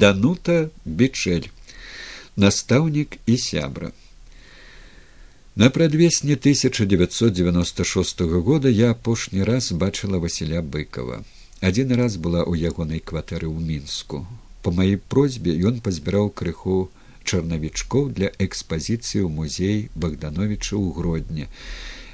данута 0.00 0.68
бічэль 0.84 1.48
настаўнік 2.36 3.18
і 3.26 3.36
сябра. 3.36 3.92
На 5.56 5.70
прадвесні 5.70 6.32
1996 6.32 8.20
года 8.20 8.68
я 8.68 8.90
апошні 8.90 9.44
раз 9.44 9.72
бачыла 9.72 10.18
васіля 10.18 10.62
быкова. 10.62 11.20
Адзін 11.60 11.92
раз 12.00 12.16
была 12.16 12.40
ў 12.46 12.56
ягонай 12.56 13.04
кватэры 13.04 13.50
ў 13.50 13.60
мінску. 13.60 14.24
По 14.62 14.72
маёй 14.72 14.96
просьбе 14.96 15.52
ён 15.52 15.84
пазбіраў 15.84 16.32
крыху 16.32 16.88
чарнавічкоў 17.24 18.10
для 18.16 18.32
экспазіцыі 18.38 19.24
ў 19.24 19.28
музей 19.28 19.78
богдановича 19.94 20.76
ў 20.76 20.96
гродні 20.96 21.46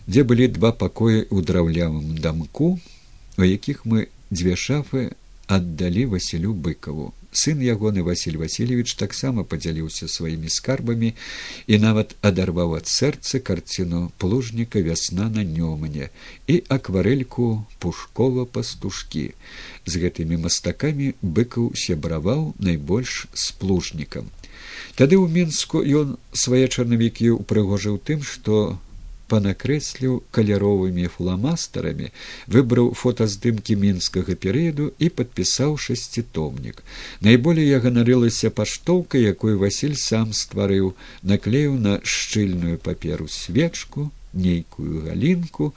дзе 0.07 0.23
былі 0.23 0.47
два 0.57 0.73
пакоі 0.73 1.23
ў 1.27 1.39
драўлявым 1.47 2.19
дамку 2.23 2.79
у 3.39 3.43
якіх 3.43 3.87
мы 3.87 4.07
дзве 4.31 4.57
шафы 4.65 5.11
аддалі 5.47 6.07
васілю 6.15 6.55
быкаву 6.67 7.13
сын 7.37 7.61
ягоны 7.61 8.03
василь 8.07 8.39
васильевич 8.41 8.95
таксама 9.01 9.45
падзяліўся 9.45 10.09
сваімі 10.09 10.49
скарбамі 10.53 11.13
і 11.67 11.79
нават 11.83 12.17
адарваў 12.25 12.77
ад 12.79 12.89
сэрца 12.89 13.41
карціну 13.51 14.01
плужніка 14.23 14.81
вясна 14.87 15.29
на 15.37 15.45
нёмане 15.45 16.09
і 16.49 16.57
акварельку 16.77 17.51
пушкова 17.85 18.47
пастушкі 18.57 19.27
з 19.85 20.03
гэтымі 20.05 20.41
мастакамі 20.47 21.13
быкаў 21.21 21.77
сябраваў 21.85 22.55
найбольш 22.59 23.27
з 23.35 23.53
плужнікам. 23.61 24.33
Тады 24.97 25.21
ў 25.21 25.29
мінску 25.29 25.85
ён 25.85 26.17
свае 26.33 26.65
чарнавікі 26.73 27.37
ўпрыгожыў 27.37 28.01
тым 28.01 28.25
што 28.25 28.81
панакрэсліў 29.33 30.19
каляровымі 30.31 31.09
фламастарамі 31.17 32.11
выбраў 32.47 32.93
фотаздымкі 33.01 33.77
мінскага 33.83 34.35
перыяду 34.35 34.91
і 34.99 35.09
падпісаў 35.21 35.77
шасцітомнік. 35.87 36.83
Найболей 37.21 37.69
я 37.69 37.81
ганарылася 37.85 38.51
паштоўка 38.51 39.19
якой 39.19 39.57
василь 39.57 39.97
сам 39.97 40.33
стварыў 40.33 40.95
наклеіў 41.23 41.79
на 41.79 41.99
шчыльную 42.03 42.79
паперу 42.79 43.29
свечку 43.29 44.11
нейкую 44.33 45.07
галінку. 45.09 45.75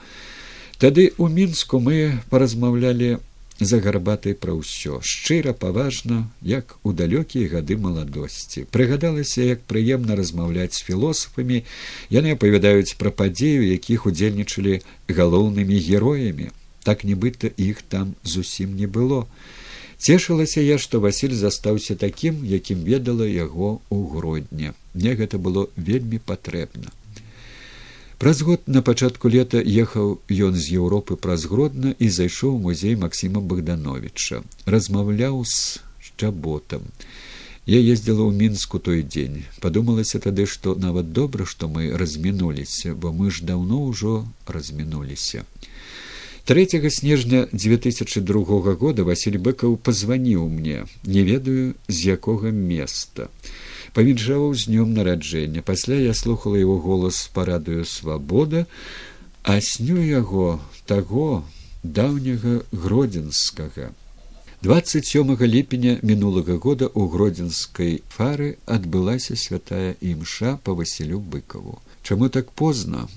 Тады 0.79 1.11
у 1.17 1.27
мінску 1.27 1.79
мы 1.83 2.19
паразмаўлялі 2.29 3.17
за 3.59 3.79
гарбатай 3.83 4.33
пра 4.33 4.55
ўсё. 4.55 4.99
Шчыра 5.03 5.53
паважна 5.53 6.31
як 6.41 6.79
у 6.83 6.93
далёкія 6.95 7.51
гады 7.51 7.75
маладосці. 7.75 8.65
Прыгадалася 8.71 9.43
як 9.43 9.63
прыемна 9.67 10.15
размаўляць 10.15 10.79
з 10.79 10.85
філосафамі. 10.87 11.63
Яны 12.09 12.35
апавядаюць 12.39 12.95
пра 12.95 13.11
падзею 13.11 13.67
якіх 13.67 14.07
удзельнічалі 14.07 14.79
галоўнымі 15.07 15.75
героямі. 15.75 16.51
Так 16.83 17.03
нібыта 17.03 17.51
іх 17.57 17.83
там 17.83 18.15
зусім 18.23 18.75
не 18.79 18.87
было. 18.87 19.27
Цешылася 19.99 20.61
я 20.63 20.77
што 20.79 21.03
василь 21.03 21.35
застаўся 21.35 21.95
такім 21.99 22.39
якім 22.47 22.87
ведала 22.87 23.27
яго 23.27 23.83
ў 23.91 23.99
гродня 24.15 24.71
мне 24.93 25.15
гэта 25.19 25.37
было 25.37 25.67
вельмі 25.75 26.19
патрэбна 26.23 26.95
Праз 28.19 28.41
год 28.41 28.67
на 28.67 28.81
пачатку 28.83 29.29
лета 29.31 29.59
ехаў 29.63 30.09
ён 30.27 30.55
з 30.59 30.75
Еўропы 30.75 31.15
праз 31.15 31.45
гродна 31.47 31.93
і 32.03 32.07
зайшоў 32.11 32.57
у 32.57 32.59
музей 32.65 32.97
Масіма 32.99 33.39
Богдановича, 33.39 34.41
размаўляў 34.65 35.45
з 35.47 35.79
чаботам. 36.19 36.83
Я 37.63 37.79
ездзіла 37.79 38.27
ў 38.27 38.35
мінску 38.35 38.83
той 38.83 39.07
дзень. 39.07 39.47
Падумалася 39.63 40.19
тады, 40.19 40.43
што 40.51 40.75
нават 40.75 41.15
добра, 41.15 41.47
што 41.47 41.71
мы 41.71 41.95
размінуліся, 41.95 42.91
бо 42.91 43.15
мы 43.15 43.31
ж 43.31 43.47
даўно 43.47 43.87
ўжо 43.87 44.27
размінуліся. 44.43 45.47
3 46.43 46.91
снежня 46.91 47.47
2002 47.55 48.75
года 48.83 49.07
Васіль 49.07 49.39
быкаў 49.39 49.79
пазваніў 49.79 50.43
мне, 50.51 50.83
не 51.07 51.23
ведаю 51.23 51.79
з 51.87 52.19
якога 52.19 52.51
места 52.51 53.31
павінжаваў 53.93 54.53
з 54.53 54.69
днём 54.69 54.93
нараджэння. 54.93 55.61
Пасля 55.61 55.95
я 55.95 56.13
слухала 56.13 56.55
его 56.55 56.77
голас 56.79 57.29
парадую 57.33 57.85
свабода 57.85 58.67
а 59.43 59.61
сню 59.61 60.01
яго 60.01 60.59
таго 60.85 61.43
даўняга 61.83 62.61
гродзенскага. 62.71 63.91
Двадцать 64.61 65.07
сёмага 65.07 65.47
ліпеня 65.47 65.97
мінулага 66.03 66.57
года 66.57 66.87
у 66.93 67.07
гродзенскай 67.07 68.03
фары 68.09 68.57
адбылася 68.65 69.35
святая 69.39 69.95
імша 70.01 70.59
па 70.63 70.75
васілю 70.75 71.19
быкаву. 71.19 71.79
Чаму 72.03 72.29
так 72.29 72.51
позна? 72.51 73.07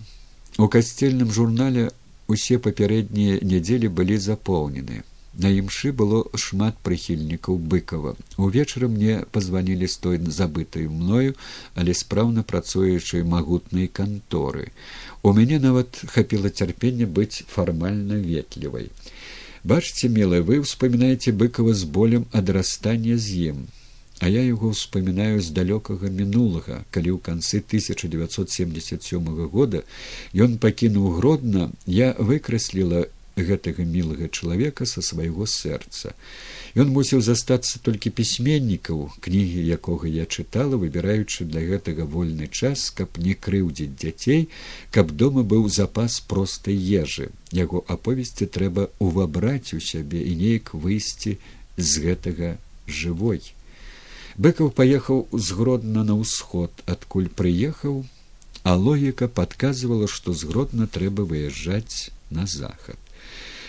У 0.59 0.69
касцельным 0.69 1.33
журнале 1.33 1.91
усе 2.29 2.59
папярэднія 2.59 3.41
нядзелі 3.43 3.89
былі 3.89 4.19
запоўнены 4.19 5.03
На 5.35 5.49
імшы 5.49 5.93
было 5.97 6.19
шмат 6.37 6.77
прыхільнікаў 6.85 7.57
быкова. 7.57 8.17
Увечары 8.37 8.89
мне 8.93 9.25
пазванілі 9.33 9.89
з 9.89 9.97
той 9.97 10.19
забытай 10.29 10.89
мною, 10.93 11.33
але 11.75 11.95
спраўна 11.97 12.45
працуючай 12.45 13.25
магутнай 13.25 13.89
канторы. 13.89 14.69
У 15.23 15.33
мяне 15.33 15.59
нават 15.59 16.05
хапіла 16.13 16.51
цярпення 16.51 17.09
быць 17.09 17.45
фармальна 17.49 18.21
ветлівай. 18.21 18.91
Бачце, 19.65 20.13
мілы, 20.13 20.43
вы 20.43 20.61
ўспамінаеце 20.61 21.33
быкава 21.33 21.73
з 21.73 21.89
болем 21.89 22.27
адрастання 22.33 23.17
з 23.17 23.55
ім. 23.55 23.65
А 24.21 24.29
я 24.29 24.43
яго 24.45 24.71
ўспамінаю 24.77 25.41
з 25.41 25.49
далёкага 25.57 26.13
мінулага, 26.13 26.85
калі 26.95 27.17
ў 27.17 27.19
канцы 27.25 27.65
1977 27.65 29.49
года 29.49 29.81
ён 30.37 30.61
пакінуў 30.63 31.17
гродна, 31.17 31.71
я 31.87 32.13
выкрасліла 32.19 33.09
гэтага 33.37 33.85
мілага 33.85 34.29
чалавека 34.29 34.85
са 34.87 35.01
свайго 35.01 35.47
сэрца. 35.47 36.13
Ён 36.77 36.93
мусіў 36.93 37.21
застацца 37.25 37.81
толькі 37.81 38.13
пісьменнікаў, 38.13 39.09
кнігі 39.25 39.65
якога 39.77 40.09
я 40.09 40.25
чытала, 40.29 40.77
выбіраючы 40.77 41.45
для 41.49 41.65
гэтага 41.65 42.05
вольны 42.05 42.49
час, 42.49 42.91
каб 42.91 43.17
не 43.17 43.35
крыўдзіць 43.35 43.97
дзяцей, 43.97 44.49
каб 44.91 45.13
дома 45.17 45.43
быў 45.43 45.69
запас 45.69 46.21
простай 46.21 46.77
ежы. 46.77 47.33
Яго 47.53 47.85
аповесці 47.89 48.47
трэба 48.47 48.91
увабраць 48.99 49.73
у 49.73 49.81
сябе 49.81 50.21
і 50.29 50.37
неяк 50.37 50.75
выйсці 50.77 51.39
з 51.77 51.91
гэтага 52.05 52.57
жывой. 52.87 53.41
Быкаў 54.37 54.73
паехаў 54.73 55.29
згродна 55.33 56.05
на 56.05 56.17
ўсход, 56.17 56.73
адкуль 56.85 57.29
прыехаў, 57.29 58.05
а 58.65 58.77
логіка 58.77 59.29
падказвала, 59.29 60.09
што 60.09 60.33
згродна 60.33 60.87
трэба 60.87 61.25
выязджаць 61.29 62.13
на 62.31 62.47
захад 62.47 62.97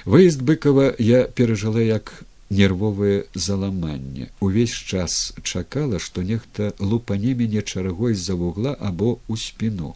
выезд 0.05 0.41
быкова 0.41 0.93
я 0.99 1.23
перажыла 1.25 1.81
як 1.81 2.23
нервовае 2.49 3.25
заламанне 3.33 4.29
увесь 4.39 4.73
час 4.73 5.33
чакала 5.43 5.99
што 5.99 6.23
нехта 6.23 6.73
лупане 6.79 7.33
мяне 7.33 7.61
чаргой 7.61 8.13
з-за 8.13 8.35
вугла 8.35 8.73
або 8.79 9.19
ў 9.29 9.37
спіну. 9.37 9.95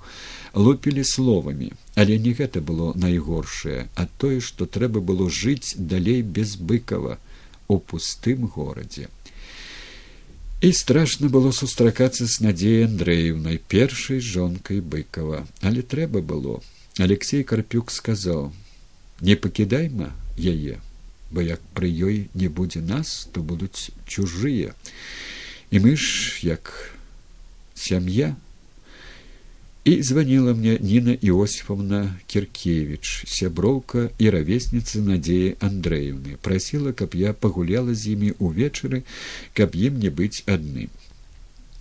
Лупілі 0.54 1.04
словамі 1.04 1.72
але 1.96 2.18
не 2.18 2.34
гэта 2.34 2.62
было 2.62 2.94
найгоршае 2.96 3.88
а 3.96 4.08
тое 4.18 4.40
што 4.40 4.66
трэба 4.66 5.02
было 5.02 5.30
жыць 5.30 5.76
далей 5.78 6.22
без 6.22 6.56
быкова 6.58 7.20
у 7.68 7.80
пустым 7.80 8.48
горадзе. 8.48 9.08
І 10.62 10.74
страшна 10.74 11.30
было 11.30 11.52
сустракацца 11.52 12.26
з 12.26 12.42
надзеяй 12.42 12.88
андреевнай 12.90 13.60
першай 13.68 14.20
жонкай 14.20 14.80
быкова. 14.82 15.46
Але 15.62 15.84
трэба 15.84 16.22
было. 16.22 16.62
Алексей 16.98 17.44
карпюк 17.44 17.92
сказаў 17.92 18.50
не 19.22 19.36
пакідайма 19.36 20.14
яе 20.38 20.82
бо 21.32 21.42
як 21.42 21.62
пры 21.76 21.92
ёй 21.92 22.30
не 22.34 22.48
будзе 22.48 22.82
нас 22.82 23.28
то 23.32 23.42
будуць 23.42 23.92
чужыя. 24.08 24.74
І 25.72 25.80
мы 25.80 25.96
ж 26.00 26.40
як 26.48 26.96
сям'я 27.76 28.36
і 29.84 30.04
званіла 30.04 30.54
мне 30.54 30.80
ніна 30.80 31.18
іосифовна 31.20 32.16
кіркевич 32.28 33.28
сяброўка 33.28 34.08
і 34.20 34.30
равесніцы 34.32 35.04
надзеі 35.04 35.60
андреевны 35.60 36.40
прасіла 36.40 36.96
каб 36.96 37.16
я 37.16 37.34
пагуляла 37.34 37.96
з 37.96 38.16
імі 38.16 38.32
увечары 38.40 39.04
каб 39.54 39.76
ім 39.76 40.00
не 40.00 40.10
быць 40.10 40.44
адным. 40.48 40.92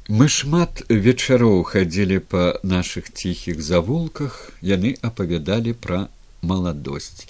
Мы 0.09 0.27
шмат 0.31 0.87
вечароў 0.91 1.63
хадзілі 1.67 2.19
па 2.31 2.59
нашых 2.63 3.11
ціхіх 3.11 3.63
завулках 3.63 4.55
яны 4.63 4.95
апавядалі 5.03 5.75
пра 5.75 6.07
маладосць 6.43 7.29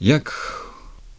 як 0.00 0.32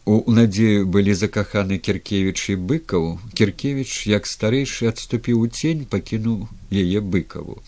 у 0.08 0.32
надзею 0.32 0.86
былі 0.88 1.12
закаханы 1.12 1.76
кіркевіч 1.78 2.40
і 2.52 2.54
быкаў 2.70 3.08
кіркевіч 3.36 4.08
як 4.08 4.30
старэйшы 4.30 4.88
адступіў 4.88 5.44
у 5.44 5.48
цень 5.48 5.84
пакінуў 5.84 6.48
яе 6.72 7.00
быкаву. 7.00 7.60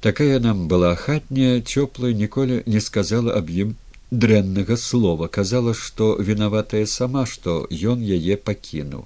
Такая 0.00 0.38
нам 0.40 0.64
была 0.72 0.94
хатняя 0.96 1.60
цёплая 1.60 2.14
ніколі 2.16 2.62
не 2.64 2.80
сказала 2.80 3.36
аб 3.36 3.50
ім 3.52 3.76
дрэннага 4.10 4.80
слова. 4.80 5.28
Казала 5.28 5.74
што 5.74 6.16
вінаватая 6.16 6.86
сама 6.86 7.26
што 7.26 7.66
ён 7.68 8.00
яе 8.00 8.40
пакінуў. 8.40 9.04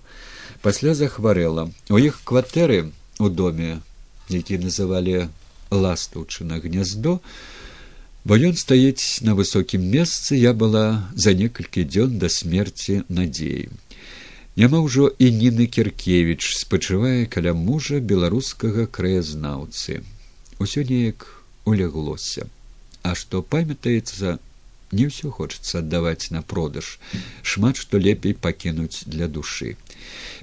Пасля 0.62 0.94
захварэла. 0.94 1.66
У 1.90 1.98
іх 1.98 2.22
кватэры 2.22 2.92
у 3.18 3.28
доме 3.28 3.80
які 4.28 4.62
называлі 4.62 5.28
ластаўчына 5.74 6.62
гняздо 6.62 7.18
бо 8.24 8.38
ён 8.38 8.54
стаіць 8.56 9.22
на 9.26 9.34
высокім 9.38 9.82
месцы 9.94 10.38
я 10.38 10.52
была 10.54 10.86
за 11.14 11.34
некалькі 11.34 11.84
дзён 11.84 12.18
да 12.22 12.28
смерці 12.28 13.02
надзеі 13.08 13.68
Няма 14.56 14.84
ўжо 14.84 15.08
і 15.16 15.32
ніны 15.32 15.64
кіркевіч 15.64 16.42
спачывае 16.60 17.24
каля 17.24 17.54
мужа 17.56 18.00
беларускага 18.04 18.84
краязнаўцы. 18.84 20.04
Усё 20.60 20.84
неяк 20.84 21.24
уляглося 21.64 22.44
а 23.02 23.14
што 23.18 23.42
памятаецца 23.42 24.38
не 24.92 25.08
ўсё 25.08 25.32
хочацца 25.34 25.80
аддаваць 25.80 26.30
на 26.30 26.42
продаж. 26.42 26.98
Шмат 27.42 27.80
што 27.80 27.98
лепей 27.98 28.34
пакінуць 28.34 29.04
для 29.06 29.26
душы. 29.26 29.76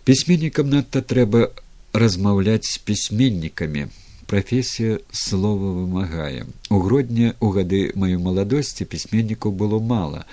Пісьменнікам 0.04 0.70
надта 0.74 1.02
трэба 1.02 1.54
размаўляць 1.94 2.68
з 2.68 2.78
пісьменнікамі 2.84 3.88
прафесія 4.30 5.00
слова 5.12 5.74
вымагае. 5.74 6.46
У 6.70 6.80
грудня 6.86 7.34
у 7.40 7.50
гады 7.56 7.81
маёй 7.96 8.22
маладосці 8.22 8.86
пісьменнікаў 8.86 9.52
было 9.52 9.80
мала 9.81 10.26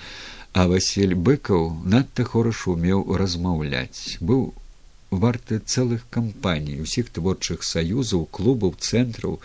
а 0.57 0.65
василь 0.69 1.13
быкаў 1.13 1.67
надта 1.93 2.23
хораш 2.25 2.63
умеў 2.71 3.03
размаўляць. 3.21 4.17
Быў 4.21 4.53
варты 5.11 5.59
цэлых 5.59 6.07
кампаній 6.09 6.81
усіх 6.81 7.11
творчых 7.17 7.61
саюзаў 7.67 8.25
клубаў 8.37 8.73
цэнтраў. 8.79 9.37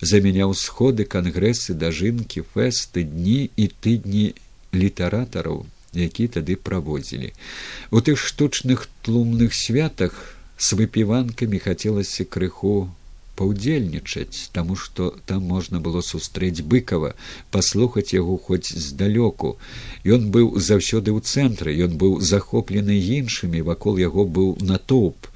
Замяняў 0.00 0.54
сходы 0.54 1.04
кангрэсы 1.04 1.76
дажынкі 1.84 2.44
фэсты 2.54 3.04
дні 3.04 3.50
і 3.56 3.68
тыдні 3.84 4.26
літаратараў 4.72 5.66
які 5.94 6.26
тады 6.36 6.56
праводзілі. 6.56 7.30
У 7.90 8.00
тых 8.00 8.18
штучных 8.18 8.88
тлумных 9.06 9.54
святах 9.54 10.34
с 10.56 10.72
выпіванкамі 10.72 11.60
хацелася 11.62 12.24
крыху 12.24 12.90
паўдзельнічаць 13.36 14.50
таму 14.56 14.76
што 14.76 15.10
там 15.26 15.44
можна 15.50 15.80
было 15.80 16.02
сустрэць 16.06 16.62
быкова 16.62 17.12
паслухаць 17.50 18.14
яго 18.14 18.36
хоць 18.38 18.70
здалёку. 18.86 19.56
Ён 20.04 20.30
быў 20.34 20.56
заўсёды 20.58 21.14
ў 21.14 21.20
цэнтры 21.20 21.74
ён 21.86 21.98
быў 22.00 22.18
захоплены 22.20 22.96
іншымі 23.18 23.62
вакол 23.68 23.98
яго 23.98 24.24
быў 24.24 24.56
натоўп. 24.62 25.28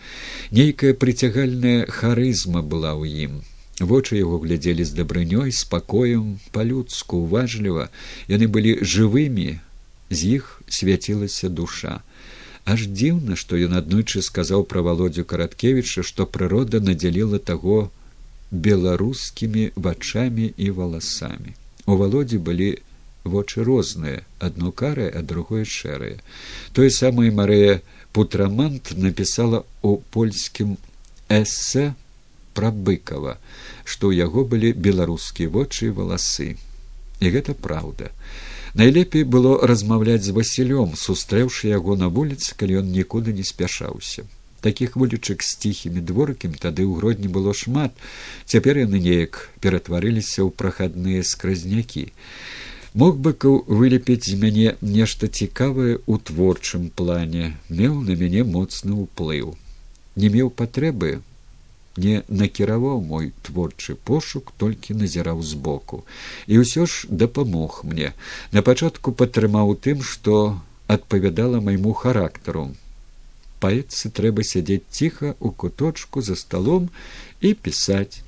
Нейкая 0.50 0.94
прыцягальная 0.94 1.86
харызма 1.86 2.62
была 2.62 2.94
ў 2.94 3.28
ім. 3.28 3.32
Вочы 3.78 4.18
яго 4.18 4.42
глядзелі 4.42 4.82
з 4.82 4.94
дабрынёй 4.98 5.54
спакоем 5.54 6.38
па-людску 6.50 7.22
уважліва. 7.26 7.90
Яны 8.26 8.50
былі 8.50 8.78
жывымі 8.82 9.58
з 10.10 10.18
іх 10.38 10.62
свяцілася 10.66 11.48
душа 11.48 12.02
аж 12.72 12.84
дзіўна 12.92 13.36
што 13.40 13.60
ён 13.66 13.76
аднойчы 13.80 14.20
сказаў 14.24 14.64
пра 14.72 14.82
володю 14.86 15.24
караткевіча 15.30 16.04
што 16.08 16.26
прырода 16.36 16.80
надзяліла 16.88 17.40
таго 17.50 17.78
беларускімі 18.66 19.64
вачамі 19.86 20.52
і 20.56 20.68
валасамі. 20.80 21.54
У 21.86 21.96
володзі 22.00 22.40
былі 22.48 22.68
вочы 23.24 23.64
розныя 23.68 24.24
адно 24.48 24.72
карае 24.72 25.08
а 25.08 25.22
другое 25.22 25.64
шэрае. 25.64 26.18
Тое 26.72 26.90
самае 26.90 27.30
марыя 27.40 27.80
путрамант 28.12 28.92
напісала 28.96 29.64
у 29.82 29.96
польскім 30.16 30.76
эссе 31.40 31.94
пра 32.52 32.72
быкова 32.72 33.38
што 33.84 34.12
ў 34.12 34.28
яго 34.28 34.44
былі 34.44 34.76
беларускія 34.76 35.48
вочы 35.48 35.88
і 35.88 35.96
валасы. 36.00 36.50
І 37.20 37.32
гэта 37.34 37.56
праўда 37.56 38.12
найлепей 38.78 39.24
было 39.26 39.58
размаўляць 39.66 40.22
з 40.22 40.32
васілём 40.38 40.94
сустрэўшы 40.94 41.68
яго 41.74 41.98
на 41.98 42.08
вуліцы 42.08 42.54
калі 42.56 42.80
ён 42.80 42.92
нікуды 42.94 43.34
не 43.34 43.42
спяшаўся. 43.42 44.22
Такіх 44.60 44.96
вулічак 44.96 45.42
з 45.42 45.58
ціхімі 45.62 46.02
дворыкамі 46.02 46.58
тады 46.62 46.86
ў 46.86 46.98
гродні 46.98 47.28
было 47.30 47.54
шмат. 47.54 47.94
Цяпер 48.46 48.78
яны 48.82 49.02
неяк 49.02 49.50
ператварыліся 49.62 50.42
ў 50.46 50.50
прахадныя 50.50 51.22
скразнякі. 51.22 52.10
Мог 52.94 53.18
быкаў 53.22 53.62
вылепіць 53.66 54.26
з 54.30 54.34
мяне 54.38 54.74
нешта 54.82 55.30
цікавае 55.30 55.98
ў 56.02 56.14
творчым 56.30 56.90
плане 56.90 57.54
меў 57.70 58.02
на 58.02 58.14
мяне 58.18 58.42
моцны 58.42 58.94
ўплыў. 58.94 59.54
Не 60.18 60.28
меў 60.34 60.50
патрэбы 60.50 61.18
не 62.04 62.22
накіраваў 62.28 63.00
мой 63.02 63.32
творчы 63.46 63.94
пошук 64.10 64.52
толькі 64.62 64.96
назіраў 65.02 65.42
збоку. 65.42 66.04
І 66.46 66.62
ўсё 66.62 66.86
ж 66.86 67.10
дапамог 67.10 67.82
мне. 67.84 68.12
На 68.52 68.62
пачатку 68.62 69.12
падтрымаў 69.12 69.74
тым 69.86 70.02
што 70.02 70.58
адпавядала 70.86 71.60
майму 71.60 71.92
характару. 71.92 72.70
Паэтцы 73.60 74.10
трэба 74.14 74.46
сядзець 74.46 74.86
ціха 74.90 75.34
у 75.40 75.50
куточку 75.50 76.22
за 76.22 76.38
сталом 76.38 76.90
і 77.40 77.54
пісаць. 77.54 78.22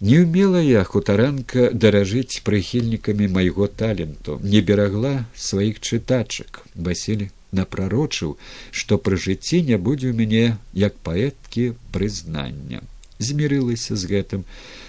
Не 0.00 0.20
ўмела 0.24 0.60
я 0.60 0.84
хутаранка 0.84 1.70
даражыць 1.72 2.44
прыхільнікамі 2.44 3.32
майго 3.32 3.66
таленту. 3.66 4.36
Не 4.44 4.60
берагла 4.60 5.24
сваіх 5.32 5.80
чытачак. 5.80 6.60
Васілі 6.76 7.32
напрарочыў 7.56 8.36
што 8.80 8.98
пры 8.98 9.16
жыцці 9.16 9.62
не 9.70 9.80
будзе 9.88 10.12
ў 10.12 10.14
мяне 10.20 10.44
як 10.74 11.00
паэткі 11.08 11.72
прызнання 11.96 12.84
змірылася 13.18 13.96
з 13.96 14.10
гэтым 14.12 14.44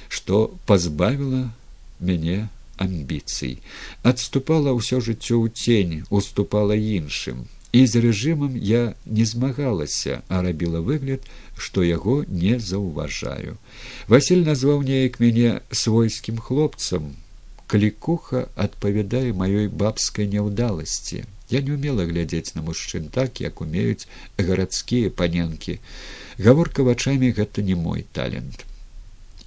што 0.09 0.53
пазбавіла 0.65 1.51
мяне 1.99 2.47
амбіцый. 2.77 3.59
Адступала 4.03 4.73
ўсё 4.77 5.01
жыццё 5.01 5.41
ў 5.41 5.47
цень 5.51 6.05
уступала 6.09 6.77
іншым. 6.77 7.45
І 7.75 7.83
з 7.85 7.99
рэжымам 7.99 8.55
я 8.55 8.95
не 9.05 9.25
змагалася 9.27 10.23
а 10.29 10.41
рабіла 10.41 10.79
выгляд 10.79 11.25
што 11.57 11.83
яго 11.83 12.23
не 12.29 12.59
заўважаю. 12.59 13.57
Василь 14.07 14.45
назваў 14.47 14.85
неяк 14.87 15.19
мяне 15.19 15.61
свойскім 15.71 16.37
хлопцам 16.37 17.17
клікуха 17.67 18.45
адпавядае 18.67 19.31
маёй 19.41 19.67
бабскай 19.67 20.27
няўдаласці 20.35 21.25
я 21.49 21.61
не 21.61 21.73
умела 21.73 22.05
глядзець 22.05 22.55
на 22.55 22.61
мужчын 22.61 23.09
так 23.17 23.39
як 23.41 23.61
умеюць 23.61 24.07
гарадскія 24.37 25.09
паненкі. 25.09 25.79
Гаворка 26.37 26.83
вачамі 26.83 27.31
гэта 27.31 27.63
не 27.63 27.75
мой 27.75 28.05
талент. 28.13 28.65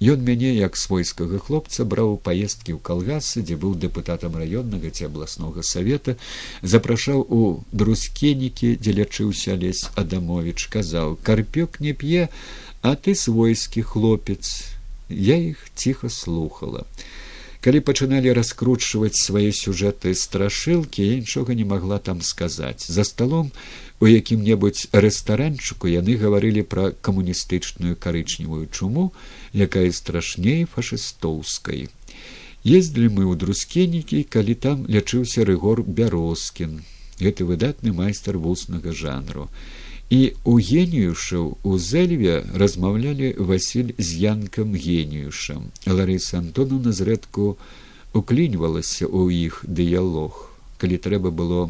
Ён 0.01 0.25
мяне 0.25 0.49
як 0.57 0.77
свойскага 0.81 1.37
хлопца 1.37 1.85
браў 1.85 2.17
паездкі 2.25 2.73
ў 2.73 2.79
калгасы 2.81 3.45
дзе 3.45 3.53
быў 3.53 3.77
дэпутатам 3.77 4.33
раённага 4.33 4.89
ці 4.89 5.05
абласнога 5.05 5.61
савета 5.61 6.17
запрашаў 6.65 7.21
у 7.21 7.61
друскенікі 7.69 8.81
дзе 8.81 8.97
лячыўся 8.97 9.53
лесь 9.61 9.85
адамович 9.93 10.65
казаў 10.73 11.21
карпёк 11.21 11.77
не 11.85 11.93
п'е 11.93 12.29
а 12.81 12.97
ты 12.97 13.13
свойскі 13.13 13.85
хлопец 13.85 14.73
я 15.07 15.37
іх 15.37 15.69
ціха 15.77 16.09
слухала 16.09 16.89
калі 17.61 17.79
пачыналі 17.85 18.33
раскручваць 18.33 19.21
свае 19.21 19.53
сюжэты 19.53 20.13
страшылкі 20.17 21.05
я 21.05 21.15
нічога 21.21 21.53
не 21.53 21.65
магла 21.65 21.99
там 21.99 22.21
сказаць. 22.25 22.89
За 22.89 23.05
сталом 23.05 23.51
у 24.01 24.09
якім 24.09 24.41
небудзь 24.41 24.89
рэстаранчыку 24.91 25.85
яны 25.93 26.17
гаварылі 26.17 26.65
пра 26.65 26.89
камуністычную 27.05 27.93
карычневую 27.95 28.65
чуму 28.73 29.13
якая 29.53 29.91
страшней 29.93 30.65
фашыстоўскай. 30.65 31.89
Ездзілі 32.65 33.07
мы 33.13 33.23
ў 33.29 33.37
друскенікі 33.37 34.25
калі 34.25 34.57
там 34.57 34.89
лячыўся 34.89 35.45
рыгор 35.45 35.85
бярозкін 35.85 36.81
гэты 37.21 37.45
выдатны 37.45 37.93
майстар 37.93 38.41
вуснага 38.41 38.89
жанру 38.89 39.49
і 40.11 40.19
у 40.43 40.57
геніюшаў 40.59 41.45
у 41.63 41.77
зэльве 41.79 42.43
размаўлялі 42.61 43.31
васіль 43.51 43.93
з 43.97 44.19
янкам 44.27 44.75
геніюшам 44.75 45.71
ларыса 45.87 46.43
антону 46.43 46.79
назрэдку 46.83 47.55
укліньвалася 48.11 49.07
ў 49.07 49.47
іх 49.47 49.63
дыялог 49.63 50.51
калі 50.81 50.97
трэба 50.97 51.31
было 51.31 51.69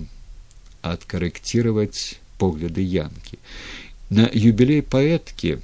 адкарэкціраваць 0.81 2.17
погляды 2.41 2.81
янкі. 2.81 3.37
На 4.09 4.25
юбілей 4.33 4.81
паэткі 4.81 5.59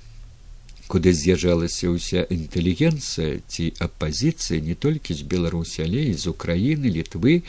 куды 0.87 1.11
з'язджалася 1.11 1.91
ўся 1.91 2.23
інтэлігенцыя 2.31 3.43
ці 3.43 3.65
апазіцыя 3.83 4.63
не 4.63 4.75
толькі 4.75 5.13
з 5.19 5.27
беларусі 5.33 5.83
але 5.83 6.07
і 6.11 6.13
з 6.15 6.31
украіны 6.31 6.87
літвы. 6.87 7.43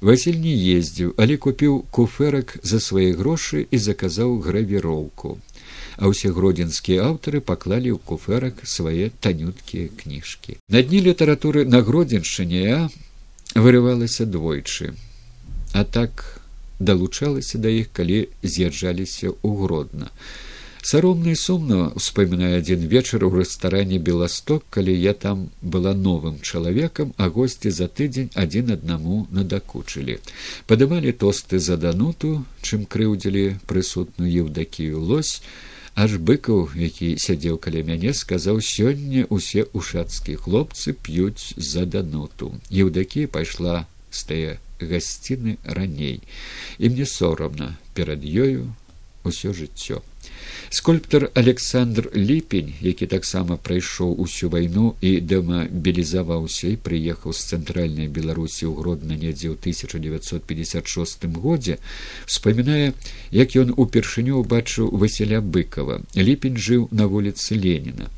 Василь 0.00 0.38
не 0.38 0.54
ездзіў 0.54 1.18
але 1.18 1.36
купіў 1.36 1.82
куферак 1.90 2.56
за 2.62 2.80
свае 2.80 3.10
грошы 3.18 3.66
і 3.70 3.76
заказаў 3.78 4.38
гравіроўку. 4.46 5.38
А 5.98 6.12
ўсе 6.12 6.30
гродзенскія 6.30 7.10
аўтары 7.10 7.40
паклалі 7.40 7.96
ў 7.96 7.98
куферак 7.98 8.62
свае 8.62 9.10
танюткія 9.20 9.90
кніжкі. 9.96 10.60
На 10.68 10.82
дні 10.86 11.02
літаратуры 11.10 11.66
на 11.66 11.82
гродзеншыне 11.82 12.88
вырывалася 13.56 14.30
двойчы. 14.30 14.94
А 15.72 15.84
так 15.84 16.40
далучалася 16.78 17.58
да 17.58 17.72
іх 17.72 17.90
калі 17.96 18.28
з'язджаліся 18.44 19.32
ў 19.32 19.50
гродна 19.64 20.12
саромна 20.86 21.32
і 21.34 21.38
сумна 21.40 21.76
успамінае 21.98 22.60
адзін 22.62 22.84
вечар 22.90 23.24
у 23.26 23.30
рэстаране 23.34 23.96
беласток 24.08 24.62
калі 24.70 24.92
я 24.94 25.14
там 25.24 25.40
была 25.74 25.94
новым 26.02 26.36
чалавекам 26.38 27.10
а 27.18 27.26
госці 27.36 27.72
за 27.74 27.88
тыдзень 27.90 28.30
адзін 28.42 28.70
аднаму 28.76 29.26
надакучылі. 29.34 30.22
Падымалі 30.70 31.10
тосты 31.24 31.58
за 31.58 31.74
дануту 31.74 32.30
чым 32.62 32.86
крыўдзілі 32.86 33.44
прысутную 33.66 34.30
еўдакію 34.46 35.02
лось 35.02 35.42
аж 35.98 36.16
быкаў 36.22 36.78
які 36.78 37.12
сядзеў 37.18 37.58
каля 37.58 37.82
мяне 37.82 38.14
сказаў 38.14 38.62
сёння 38.62 39.26
усе 39.26 39.66
ушацкія 39.74 40.38
хлопцы 40.38 40.94
п'юць 40.94 41.58
за 41.58 41.82
дануту 41.82 42.54
еўдакія 42.70 43.26
пайшла 43.26 43.90
стае 44.14 44.62
гасціны 44.78 45.58
раней. 45.66 46.22
І 46.78 46.94
мне 46.94 47.10
сорамна 47.10 47.74
перад 47.94 48.22
ёю 48.22 48.70
усё 49.26 49.50
жыццё. 49.50 50.06
Скульптар 50.70 51.30
Александр 51.34 52.10
Ліпень, 52.16 52.74
які 52.80 53.06
таксама 53.06 53.56
прайшоў 53.56 54.16
усю 54.18 54.50
вайну 54.50 54.94
і 55.00 55.20
дэмабілізаваўся 55.22 56.74
і 56.74 56.80
прыехаў 56.82 57.30
з 57.30 57.54
цэнтральнай 57.54 58.10
Беларусі 58.10 58.66
ў 58.66 58.74
гродна 58.74 59.14
недзе 59.14 59.54
ў 59.54 59.56
1956 59.62 61.30
годзе, 61.38 61.78
вспамінае, 62.26 62.98
як 63.30 63.54
ён 63.54 63.72
упершыню 63.78 64.42
ўбачыў 64.42 64.90
Васіля 64.90 65.38
быкова. 65.40 66.02
Ліпень 66.18 66.58
жыў 66.58 66.90
на 66.90 67.06
вуліцы 67.06 67.54
Леніна. 67.54 68.10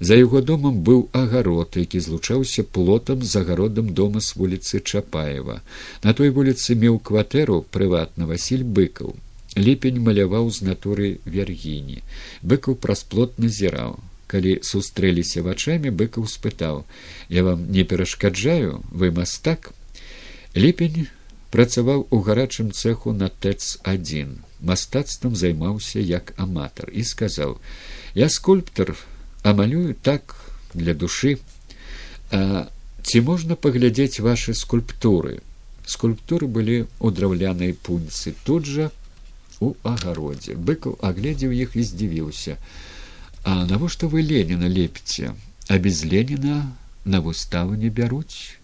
За 0.00 0.20
яго 0.20 0.44
домам 0.44 0.84
быў 0.84 1.08
агарод, 1.16 1.80
які 1.80 2.00
злучаўся 2.00 2.62
плотам 2.62 3.22
з 3.24 3.36
агародам 3.40 3.88
дома 3.88 4.20
з 4.20 4.36
вуліцы 4.36 4.84
Чапаева. 4.84 5.62
На 6.04 6.12
той 6.12 6.28
вуліцы 6.28 6.76
меў 6.76 7.00
кватэру 7.00 7.64
прыватна 7.72 8.28
Васіль 8.28 8.64
быкаў. 8.64 9.16
Ліпень 9.56 10.02
маляваў 10.04 10.50
з 10.52 10.68
натуры 10.68 11.08
вяргіні. 11.24 12.02
быкаў 12.42 12.76
праз 12.76 13.02
плот 13.08 13.38
назіраў. 13.40 13.96
Калі 14.28 14.58
сустрэліся 14.60 15.42
вачамі, 15.42 15.88
быкаў 15.90 16.28
спытаў: 16.28 16.84
«Я 17.28 17.42
вам 17.44 17.70
не 17.72 17.84
перашкаджаю, 17.84 18.84
вы 18.90 19.10
мастак. 19.10 19.72
Ліпень 20.54 21.08
працаваў 21.50 22.06
у 22.10 22.20
гарачым 22.20 22.72
цэху 22.72 23.12
на 23.16 23.28
тэц 23.28 23.78
адзін. 23.82 24.44
Мастацтвам 24.60 25.36
займаўся 25.36 26.00
як 26.00 26.34
аматар 26.36 26.90
і 26.92 27.04
сказаў: 27.04 27.56
«Я 28.14 28.28
скульптар, 28.28 28.92
а 29.42 29.54
малюю 29.54 29.94
так 29.94 30.36
для 30.74 30.92
душы. 30.92 31.38
А 32.30 32.68
ці 33.02 33.20
можна 33.20 33.56
паглядзець 33.56 34.20
ваши 34.20 34.52
скульптуры? 34.52 35.40
Скульптуры 35.86 36.44
былі 36.50 36.84
ў 37.00 37.08
драўлянай 37.14 37.72
пуньцы 37.72 38.34
тут 38.44 38.66
жа 38.66 38.90
у 39.60 39.72
агародзе 39.82 40.56
быкаў 40.68 40.98
агледзеў 41.08 41.52
іх 41.52 41.76
і 41.76 41.86
здзівіўся 41.90 42.56
а 43.44 43.64
навошта 43.70 44.10
вы 44.12 44.26
леніна 44.26 44.68
лепіце 44.68 45.32
а 45.68 45.78
без 45.78 46.04
леніна 46.04 46.60
на 47.04 47.20
выставу 47.24 47.74
не 47.82 47.90
бяруць 47.90 48.58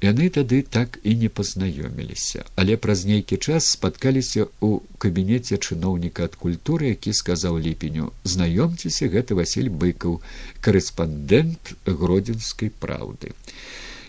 яны 0.00 0.28
тады 0.32 0.62
так 0.76 0.98
і 1.04 1.14
не 1.22 1.28
пазнаёміліся 1.28 2.44
але 2.62 2.76
праз 2.84 3.04
нейкі 3.08 3.36
час 3.36 3.68
спаткаліся 3.76 4.46
ў 4.48 4.80
кабінеце 5.04 5.60
чыноўніка 5.60 6.28
ад 6.30 6.38
культуры 6.44 6.92
які 6.92 7.12
сказаў 7.12 7.60
ліпеню 7.66 8.12
знаёмцеся 8.24 9.10
гэта 9.12 9.36
василь 9.36 9.68
быкаў 9.68 10.20
корэспандэнт 10.64 11.74
гродзенскай 11.84 12.72
праўды 12.86 13.36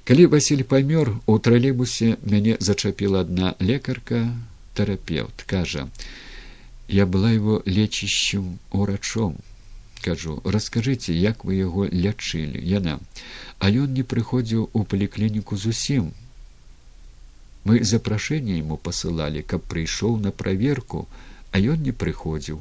калі 0.08 0.32
василь 0.32 0.64
памёр 0.64 1.12
у 1.28 1.38
тралейбусе 1.38 2.16
мяне 2.24 2.56
зачапіла 2.60 3.28
адна 3.28 3.54
лекарка 3.60 4.24
терапевт 4.74 5.44
кажа 5.44 5.90
я 6.88 7.06
была 7.06 7.32
его 7.32 7.62
лечищем 7.66 8.60
урачом 8.72 9.38
кажу 10.02 10.42
расскажите 10.44 11.14
як 11.18 11.46
вы 11.46 11.56
яго 11.56 11.88
лячылі 11.88 12.60
яна 12.74 13.00
а 13.60 13.70
ён 13.70 13.94
не 13.94 14.04
прыходзіў 14.04 14.70
у 14.74 14.84
паліклініку 14.84 15.58
зусім 15.58 16.12
мы 17.64 17.84
запрашэнне 17.84 18.58
ему 18.60 18.78
посылалі 18.78 19.44
каб 19.44 19.62
прыйшоў 19.74 20.18
на 20.20 20.32
праверку 20.32 21.08
а 21.52 21.60
ён 21.60 21.84
не 21.84 21.92
прыходзіў. 21.92 22.60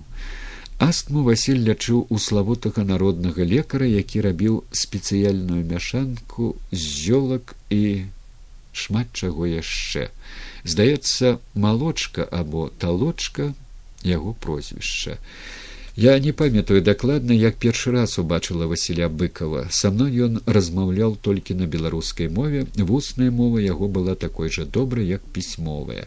Астму 0.81 1.23
василь 1.25 1.61
лячыў 1.67 2.07
у 2.09 2.19
славутага 2.19 2.85
народнага 2.88 3.45
лекара 3.45 3.87
які 3.87 4.25
рабіў 4.26 4.62
спецыяльную 4.73 5.64
мяшанку 5.64 6.57
зёлак 6.73 7.55
і 7.69 8.09
шмат 8.73 9.12
чаго 9.12 9.47
яшчэ. 9.47 10.11
Здаецца 10.65 11.39
малочка 11.55 12.25
або 12.25 12.71
талочка 12.79 13.55
яго 14.03 14.33
прозвішча. 14.33 15.19
Я 15.97 16.19
не 16.19 16.33
памятаю 16.33 16.81
дакладна 16.81 17.33
як 17.33 17.57
першы 17.57 17.91
раз 17.91 18.19
убачыла 18.19 18.67
васіля 18.71 19.09
быкова. 19.09 19.67
Са 19.71 19.91
мной 19.91 20.17
ён 20.27 20.41
размаўляў 20.47 21.19
толькі 21.21 21.55
на 21.55 21.67
беларускай 21.67 22.29
мове. 22.29 22.67
Вусная 22.77 23.31
мова 23.31 23.59
яго 23.59 23.89
была 23.89 24.15
такой 24.15 24.50
жа 24.50 24.65
добрай 24.65 25.07
як 25.07 25.21
пісьмовая. 25.35 26.07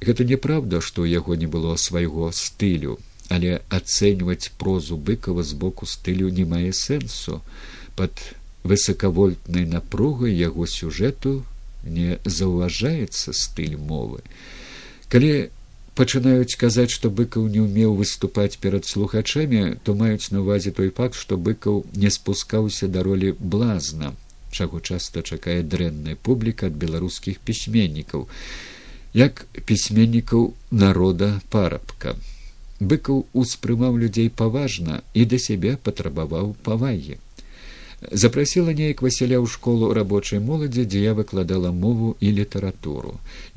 Гэта 0.00 0.24
неправда 0.24 0.80
што 0.80 1.06
ў 1.06 1.14
яго 1.14 1.36
не 1.36 1.46
было 1.46 1.76
свайго 1.76 2.30
стылю 2.32 2.98
але 3.28 3.60
ацэньваць 3.70 4.52
прозу 4.58 4.96
быкова 4.96 5.42
з 5.42 5.54
боку 5.54 5.86
стылю 5.86 6.28
не 6.28 6.44
мае 6.44 6.72
сэнсу. 6.72 7.40
Под 7.96 8.12
высокавольтнай 8.64 9.64
напругай 9.64 10.34
яго 10.34 10.66
сюжэту 10.66 11.44
не 11.86 12.18
заўважаецца 12.24 13.32
стыль 13.32 13.76
мовы. 13.76 14.22
Калі 15.08 15.50
пачынаюць 15.94 16.58
казаць, 16.58 16.90
што 16.90 17.10
быкаў 17.10 17.46
не 17.54 17.62
ўмеў 17.62 17.94
выступаць 18.00 18.58
перад 18.58 18.86
слухачамі, 18.86 19.78
то 19.84 19.94
маюць 19.94 20.30
на 20.34 20.42
увазе 20.42 20.74
той 20.74 20.90
факт, 20.90 21.14
што 21.14 21.38
быкаў 21.38 21.84
не 21.94 22.10
спускаўся 22.10 22.88
да 22.88 23.02
ролі 23.06 23.34
блазна, 23.38 24.14
чаго 24.50 24.80
часта 24.80 25.22
чакае 25.22 25.62
дрэнная 25.62 26.16
публіка 26.16 26.70
ад 26.72 26.78
беларускіх 26.84 27.38
пісьменнікаў, 27.38 28.28
як 29.14 29.46
пісьменнікаў 29.66 30.54
народа 30.70 31.40
парабка. 31.50 32.16
Быкаў 32.80 33.26
успрымаў 33.32 33.98
людзей 33.98 34.30
паважна 34.30 35.02
і 35.14 35.28
да 35.30 35.38
сябе 35.38 35.76
патрабаваў 35.78 36.56
павагі 36.66 37.22
запрасіла 38.10 38.72
неяк 38.78 39.02
васяля 39.06 39.38
ў 39.40 39.46
школу 39.50 39.92
рабочай 39.98 40.40
моладзі 40.48 40.84
дзе 40.88 41.04
я 41.04 41.14
выкладала 41.18 41.70
мову 41.84 42.16
і 42.20 42.32
літаратуру 42.38 43.14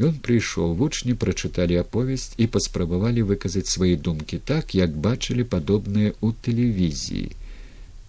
ён 0.10 0.20
прыйшоў 0.28 0.76
вучні 0.82 1.18
прачыталі 1.24 1.80
аповесць 1.82 2.36
і 2.38 2.48
паспрабавалі 2.56 3.26
выказаць 3.32 3.68
свае 3.72 3.96
думкі 4.10 4.40
так 4.54 4.76
як 4.78 4.96
бачылі 5.10 5.48
падобныя 5.56 6.14
ў 6.22 6.28
тэлевізіі 6.48 7.28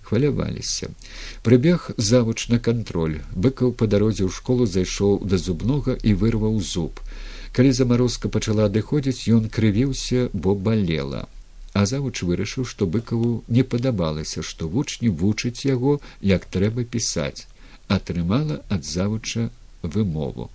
хваляваліся. 0.08 0.88
Прыбег 1.44 1.90
завуч 1.96 2.48
на 2.48 2.58
кантроль 2.58 3.18
быкаў 3.36 3.72
па 3.76 3.86
дарозе 3.94 4.24
ў 4.24 4.32
школу 4.32 4.64
зайшоў 4.64 5.20
да 5.32 5.36
зубнога 5.36 5.98
і 6.02 6.14
вырваў 6.22 6.60
зуб. 6.64 7.02
Калі 7.52 7.72
замарозка 7.76 8.32
пачала 8.32 8.68
адыходзіць 8.72 9.28
ён 9.36 9.50
крывіўся 9.52 10.28
бо 10.32 10.54
балела 10.54 11.26
а 11.72 11.84
завуч 11.86 12.22
вырашыў 12.22 12.64
што 12.72 12.86
быкаву 12.86 13.30
не 13.48 13.62
падабалася 13.62 14.42
што 14.42 14.68
вучні 14.68 15.08
вучыць 15.22 15.66
яго 15.66 16.00
як 16.32 16.46
трэба 16.56 16.84
пісаць 16.96 17.46
атрымала 17.88 18.60
ад 18.68 18.84
завуча 18.84 19.48
вымову. 19.82 20.50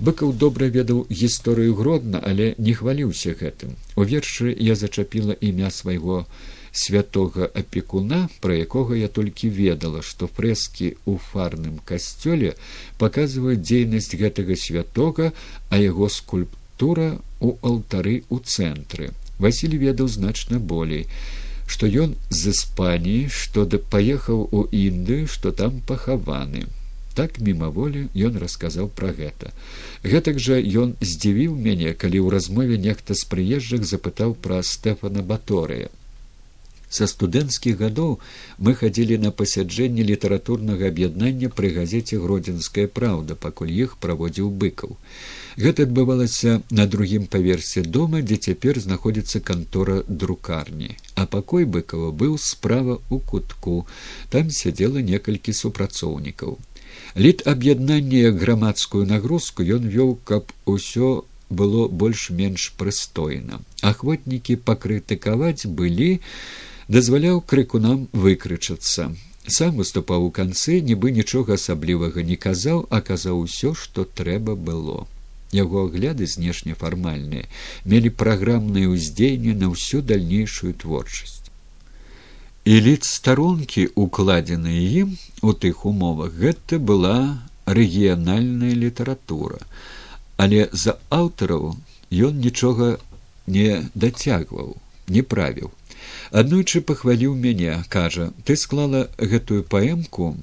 Быкаў 0.00 0.32
добра 0.32 0.66
ведаў 0.66 1.04
гісторыю 1.10 1.74
гродна 1.78 2.20
але 2.30 2.54
не 2.58 2.74
хваліўся 2.74 3.36
гэтым. 3.38 3.76
У 3.96 4.02
вершы 4.02 4.54
я 4.58 4.74
зачапіла 4.74 5.36
імя 5.40 5.70
свайго 5.70 6.24
святога 6.72 7.48
апекуна 7.60 8.28
пра 8.40 8.56
якога 8.64 8.96
я 8.96 9.08
толькі 9.08 9.52
ведала 9.56 10.02
што 10.02 10.28
фрэскі 10.38 10.88
ў 11.04 11.20
фарным 11.32 11.78
касцёле 11.90 12.54
паказваюць 13.02 13.60
дзейнасць 13.60 14.16
гэтага 14.16 14.56
святога 14.56 15.32
а 15.68 15.80
яго 15.82 16.08
скульптура 16.08 17.08
у 17.40 17.52
алтары 17.60 18.22
ў 18.32 18.40
цэнтры 18.40 19.12
Васіль 19.42 19.78
ведаў 19.82 20.08
значна 20.08 20.58
болей, 20.72 21.06
што 21.66 21.88
ён 22.04 22.14
з 22.30 22.52
Іспаніі, 22.54 23.30
што 23.40 23.64
да 23.64 23.80
паехаў 23.94 24.46
у 24.50 24.62
Індыю, 24.82 25.26
што 25.34 25.52
там 25.62 25.80
пахаваны. 25.88 26.68
Так 27.14 27.40
мімаволі 27.46 28.02
ён 28.26 28.38
расказаў 28.40 28.88
пра 28.98 29.12
гэта. 29.16 29.52
Гэтак 30.02 30.38
жа 30.40 30.60
ён 30.82 30.94
здзівіў 31.00 31.56
мяне, 31.66 31.92
калі 31.92 32.22
ў 32.24 32.28
размове 32.36 32.78
нехта 32.86 33.16
з 33.18 33.28
прыезджых 33.32 33.84
запытаў 33.88 34.32
пра 34.46 34.62
Стэфана 34.64 35.24
Баторыя. 35.32 35.90
Са 36.92 37.08
студэнцкіх 37.08 37.76
гадоў 37.80 38.16
мы 38.58 38.74
хадзілі 38.78 39.16
на 39.20 39.30
пасяджэнне 39.36 40.04
літаратурнага 40.08 40.88
аб'яднання 40.92 41.48
пры 41.60 41.72
газеце 41.76 42.20
гродзенская 42.24 42.88
праўда, 42.98 43.36
пакуль 43.44 43.72
іх 43.84 43.96
праводзіў 43.96 44.50
быкаў. 44.64 44.96
Гэта 45.56 45.84
адбывалася 45.84 46.62
на 46.70 46.86
другім 46.86 47.26
паверсе 47.26 47.82
дома, 47.82 48.22
дзе 48.22 48.36
цяпер 48.36 48.80
знаходзіцца 48.80 49.40
кантора 49.40 50.02
друкарні, 50.08 50.96
а 51.14 51.26
пакой 51.26 51.64
быкава 51.64 52.10
быў 52.10 52.38
справа 52.40 53.00
ў 53.12 53.20
кутку. 53.20 53.86
Там 54.30 54.50
сядзела 54.50 55.04
некалькі 55.04 55.52
супрацоўнікаў. 55.52 56.56
Лід 57.16 57.42
аб'яднання 57.46 58.32
грамадскую 58.32 59.04
нагрузку 59.06 59.62
ён 59.62 59.84
вёў, 59.84 60.16
каб 60.24 60.52
усё 60.64 61.24
было 61.52 61.88
больш-менш 61.88 62.72
прыстойна. 62.80 63.60
Ахвотнікі 63.84 64.56
пакрытыкаваць 64.56 65.68
былі, 65.68 66.20
дазваляў 66.88 67.44
крыкунам 67.44 68.08
выкрычацца. 68.12 69.12
Сам 69.46 69.76
выступаў 69.76 70.28
у 70.28 70.30
канцы, 70.30 70.80
нібы 70.80 71.12
нічога 71.12 71.60
асаблівага 71.60 72.22
не 72.22 72.36
казаў, 72.36 72.86
а 72.88 73.00
казаў 73.00 73.44
усё, 73.44 73.74
што 73.74 74.04
трэба 74.04 74.56
было. 74.56 75.04
Яго 75.52 75.84
агляды 75.86 76.26
знешне 76.26 76.74
фармальныя 76.82 77.44
мелі 77.84 78.10
праграмнае 78.22 78.88
ўздзеянне 78.88 79.54
на 79.62 79.68
ўсю 79.72 80.00
дальнейшую 80.00 80.72
творчасць. 80.82 81.42
І 82.64 82.78
лід 82.80 83.04
старонкі, 83.04 83.88
укладзеныя 83.98 84.82
ім 85.02 85.16
у 85.42 85.52
тых 85.52 85.84
умовах, 85.84 86.32
гэта 86.32 86.78
была 86.78 87.42
рэгіянальная 87.66 88.72
літаратура, 88.72 89.58
але 90.36 90.68
за 90.72 90.96
аўтараў 91.10 91.74
ён 92.28 92.38
нічога 92.38 92.96
не 93.46 93.90
дацягваў, 93.94 94.76
не 95.08 95.22
правіў. 95.22 95.70
Аднойчы 96.30 96.80
пахваліў 96.80 97.34
мяне, 97.34 97.82
кажа, 97.88 98.30
ты 98.44 98.56
склала 98.56 99.08
гэтую 99.18 99.62
паэмку, 99.64 100.36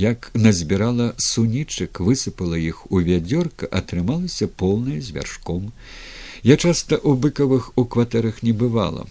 як 0.00 0.30
назбірала 0.34 1.12
сунічак, 1.18 2.00
высыпала 2.00 2.56
іх 2.56 2.86
у 2.90 3.02
вядзёрка, 3.04 3.68
атрымалася 3.68 4.48
поўная 4.48 5.00
з 5.04 5.12
вяршком. 5.12 5.72
Я 6.42 6.56
часта 6.56 6.96
ў 6.96 7.20
быкавых 7.20 7.72
у 7.76 7.84
кватэрах 7.84 8.42
не 8.42 8.56
бывала, 8.56 9.04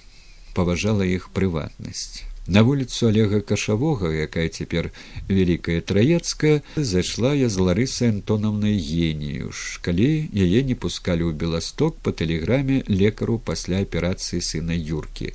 паважала 0.58 1.06
іх 1.06 1.30
прыватнасць. 1.30 2.26
На 2.50 2.64
вуліцу 2.64 3.08
олега 3.08 3.42
кашавога, 3.42 4.10
якая 4.10 4.50
цяпер 4.50 4.90
вялікая 5.30 5.82
траецкая, 5.86 6.64
зайшла 6.76 7.36
я 7.38 7.50
з 7.50 7.62
ларысы 7.62 8.10
антонаўнай 8.10 8.74
генію 8.74 9.54
ж 9.54 9.78
калі 9.86 10.10
яе 10.34 10.66
не 10.66 10.74
пускалі 10.74 11.30
ў 11.30 11.38
беласток 11.38 12.02
па 12.02 12.10
тэлеграме 12.10 12.82
лекару 12.90 13.38
пасля 13.38 13.86
аперацыі 13.86 14.42
сына 14.42 14.74
юркі 14.74 15.30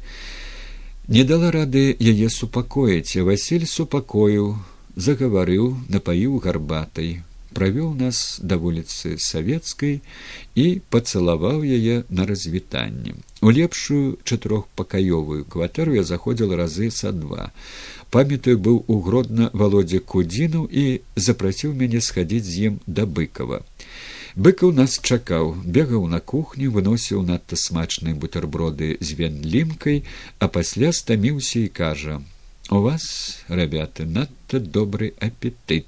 не 1.07 1.23
дала 1.23 1.55
рады 1.55 1.87
яе 2.01 2.29
супакоіць 2.33 3.23
василь 3.23 3.71
супакоіў 3.71 4.57
загаварыў 4.97 5.75
напаіў 5.89 6.41
гарбатай 6.47 7.23
правёў 7.55 7.95
нас 7.95 8.41
да 8.43 8.59
вуліцы 8.59 9.15
савецкай 9.19 10.01
і 10.55 10.67
пацалаваў 10.91 11.63
яе 11.63 12.03
на 12.11 12.27
развітанне 12.27 13.15
у 13.45 13.51
лепшую 13.51 14.17
чатырохпакаёвую 14.25 15.45
кватэру 15.45 15.95
я 15.95 16.03
заходзіл 16.03 16.57
разы 16.57 16.89
са 16.91 17.13
два. 17.13 17.53
Памятаю 18.11 18.57
быў 18.59 18.85
у 18.89 19.01
гродна 19.05 19.51
володя 19.53 20.01
кудзіну 20.01 20.65
і 20.65 20.85
запрасіў 21.17 21.75
мяне 21.77 22.01
схадзіць 22.01 22.49
з 22.49 22.55
ім 22.69 22.79
да 22.87 23.05
быкова. 23.05 23.61
Быкаў 24.35 24.73
нас 24.73 24.97
чакаў 24.97 25.53
бегаў 25.77 26.09
на 26.09 26.25
кухню 26.33 26.73
выносіў 26.73 27.21
надта 27.29 27.61
смачныя 27.61 28.17
бутэрброды 28.17 28.97
з 29.01 29.19
венлімкай 29.21 30.01
а 30.41 30.49
пасля 30.49 30.97
стаміўся 30.97 31.67
і 31.67 31.69
кажа 31.69 32.17
у 32.71 32.81
вас 32.81 33.45
ребята 33.49 34.05
надто 34.05 34.61
добрый 34.61 35.15
аппетит. 35.21 35.87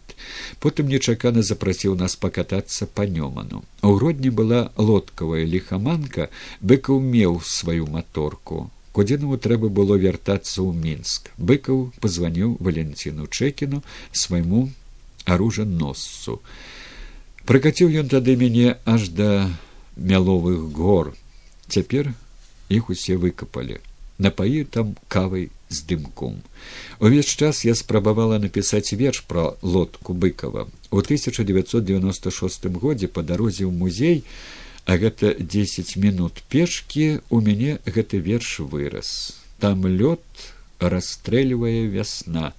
Потым 0.61 0.89
нечакана 0.89 1.43
запрасіў 1.43 1.95
нас 1.95 2.17
пакатацца 2.17 2.87
па 2.87 3.07
нёману. 3.07 3.65
У 3.83 3.95
грудні 3.95 4.31
была 4.31 4.73
лодкавая 4.77 5.45
лихаманка 5.45 6.31
быкаў 6.61 7.01
меў 7.01 7.41
сваю 7.45 7.87
маторку 7.87 8.71
кудзінаму 8.97 9.37
трэба 9.37 9.69
было 9.69 10.01
вяртацца 10.01 10.65
ў 10.65 10.73
мінск 10.73 11.29
быкаў 11.37 11.93
позваніў 12.01 12.57
валенціну 12.65 13.29
чэкіну 13.29 13.83
свайму 14.17 14.73
аружаносцу 15.29 16.41
пракаціў 17.45 17.93
ён 18.01 18.09
тады 18.09 18.41
мяне 18.41 18.81
аж 18.89 19.13
да 19.13 19.53
мяловых 19.97 20.73
гор. 20.73 21.13
Цяпер 21.69 22.09
іх 22.73 22.89
усе 22.89 23.21
выкапалі 23.21 23.77
напаі 24.17 24.65
там 24.65 24.97
кавай 25.13 25.51
з 25.69 25.83
дымком. 25.83 26.43
Увесь 27.01 27.27
час 27.27 27.65
я 27.65 27.75
спрабавала 27.75 28.39
напісаць 28.39 28.93
верш 28.93 29.25
пра 29.27 29.55
лодку 29.63 30.15
быкова. 30.15 30.69
У 30.91 30.99
1996 30.99 32.67
годзе 32.67 33.09
па 33.09 33.23
дарозе 33.23 33.65
ў 33.67 33.73
музей, 33.73 34.25
а 34.87 34.97
гэта 34.97 35.35
десять 35.35 35.97
минут 35.97 36.43
пешкі 36.49 37.21
у 37.31 37.41
мяне 37.41 37.79
гэты 37.85 38.19
верш 38.19 38.61
вырас. 38.61 39.35
Там 39.59 39.87
лёд 39.87 40.23
расстрэльвае 40.79 41.87
вясна. 41.87 42.55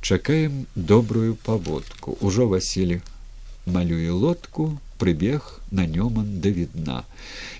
Чакаем 0.00 0.66
добрую 0.74 1.34
паводку. 1.34 2.16
Ужо 2.20 2.48
Васілі 2.48 3.02
малюе 3.66 4.10
лодку, 4.10 4.78
прыбег 4.98 5.60
на 5.70 5.86
нёман 5.86 6.40
да 6.40 6.50
відна. 6.50 7.04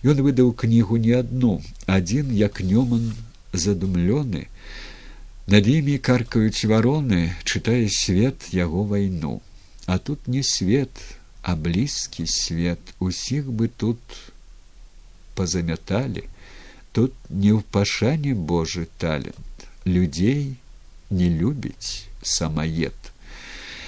Ён 0.03 0.23
выдаў 0.23 0.55
кнігу 0.55 0.97
не 0.97 1.13
адну, 1.19 1.61
адзін 1.87 2.33
як 2.33 2.63
нёман 2.63 3.13
задумлёны, 3.53 4.47
над 5.47 5.69
імі 5.71 5.99
каркаюць 6.03 6.67
вароны, 6.67 7.31
чытае 7.47 7.87
свет 7.89 8.51
яго 8.51 8.83
вайну. 8.83 9.41
А 9.87 9.99
тут 9.99 10.27
не 10.27 10.43
свет, 10.43 10.91
а 11.43 11.55
блізкі 11.55 12.27
свет 12.27 12.83
усіх 12.99 13.47
бы 13.47 13.71
тут 13.71 14.01
пазамяталі, 15.39 16.27
тут 16.91 17.15
не 17.31 17.55
ў 17.55 17.63
пашане 17.71 18.35
Божы 18.35 18.89
талент, 18.99 19.69
людзей 19.87 20.59
не 21.11 21.31
любіць 21.31 22.11
самаед. 22.23 22.97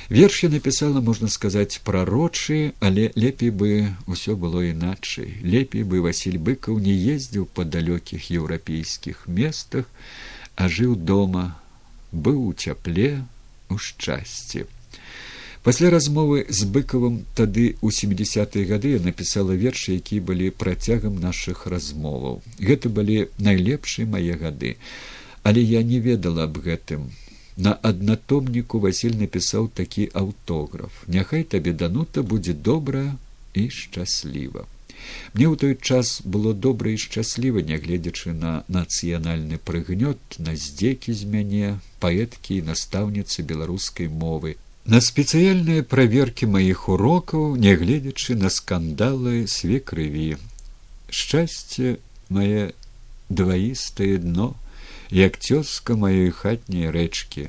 Верш 0.09 0.45
я 0.45 0.49
напісала, 0.49 1.01
можна 1.01 1.29
сказаць, 1.29 1.83
прарочы, 1.85 2.73
але 2.81 3.11
лепей 3.19 3.51
бы 3.51 3.93
ўсё 4.07 4.39
было 4.41 4.63
іначай. 4.65 5.37
Лепей 5.43 5.83
бы 5.83 6.01
Васіль 6.01 6.39
быкаў 6.39 6.79
не 6.79 6.95
ездзіў 6.95 7.45
па 7.53 7.67
далёкіх 7.69 8.31
еўрапейскіх 8.33 9.27
местах, 9.27 9.85
а 10.59 10.67
жыў 10.67 10.97
дома, 11.11 11.45
быў 12.11 12.41
у 12.51 12.53
цяпле 12.53 13.23
у 13.71 13.79
шчасці. 13.79 14.65
Пасля 15.63 15.91
размовы 15.95 16.47
з 16.49 16.67
быкавым 16.75 17.23
тады 17.39 17.77
ў 17.79 17.95
семидесятые 17.95 18.65
гады 18.67 18.97
я 18.97 19.01
напісала 19.05 19.55
вершы, 19.55 19.99
якія 20.03 20.25
былі 20.25 20.51
працягам 20.65 21.21
нашых 21.23 21.67
размоваў. 21.71 22.43
Гэта 22.59 22.91
былі 22.91 23.29
найлепшыя 23.39 24.11
мае 24.11 24.35
гады, 24.43 24.75
але 25.43 25.63
я 25.63 25.83
не 25.83 26.03
ведала 26.03 26.51
аб 26.51 26.59
гэтым 26.67 27.11
на 27.59 27.75
аднатомніку 27.91 28.79
василь 28.83 29.19
напісаў 29.21 29.69
такі 29.79 30.07
аўтограф 30.21 30.99
няхай 31.15 31.43
табе 31.55 31.75
данута 31.83 32.23
будзе 32.33 32.55
добра 32.69 33.03
і 33.55 33.65
шчасліва 33.79 34.63
мне 35.35 35.47
ў 35.49 35.57
той 35.61 35.75
час 35.77 36.21
было 36.25 36.55
добра 36.55 36.93
і 36.93 37.01
шчасліва 37.03 37.65
нягледзячы 37.71 38.33
на 38.33 38.53
нацыянальны 38.69 39.59
прыгнёт 39.71 40.39
на 40.39 40.55
здзекі 40.57 41.13
з 41.13 41.29
мяне 41.35 41.69
паэткі 42.01 42.59
і 42.59 42.67
настаўніцы 42.71 43.43
беларускай 43.43 44.09
мовы. 44.09 44.57
На 44.89 45.03
спецыяльныя 45.05 45.85
праверкі 45.85 46.49
маіх 46.49 46.89
урокаў 46.89 47.57
нягледзячы 47.61 48.39
на 48.41 48.49
скандалы 48.49 49.45
свекрыві. 49.45 50.41
Шчасце 51.13 51.99
мае 52.33 52.73
дваістае 53.29 54.17
дно 54.25 54.55
як 55.11 55.37
цёзка 55.37 55.97
маёй 55.97 56.33
хатняй 56.33 56.89
рэчкі 56.93 57.49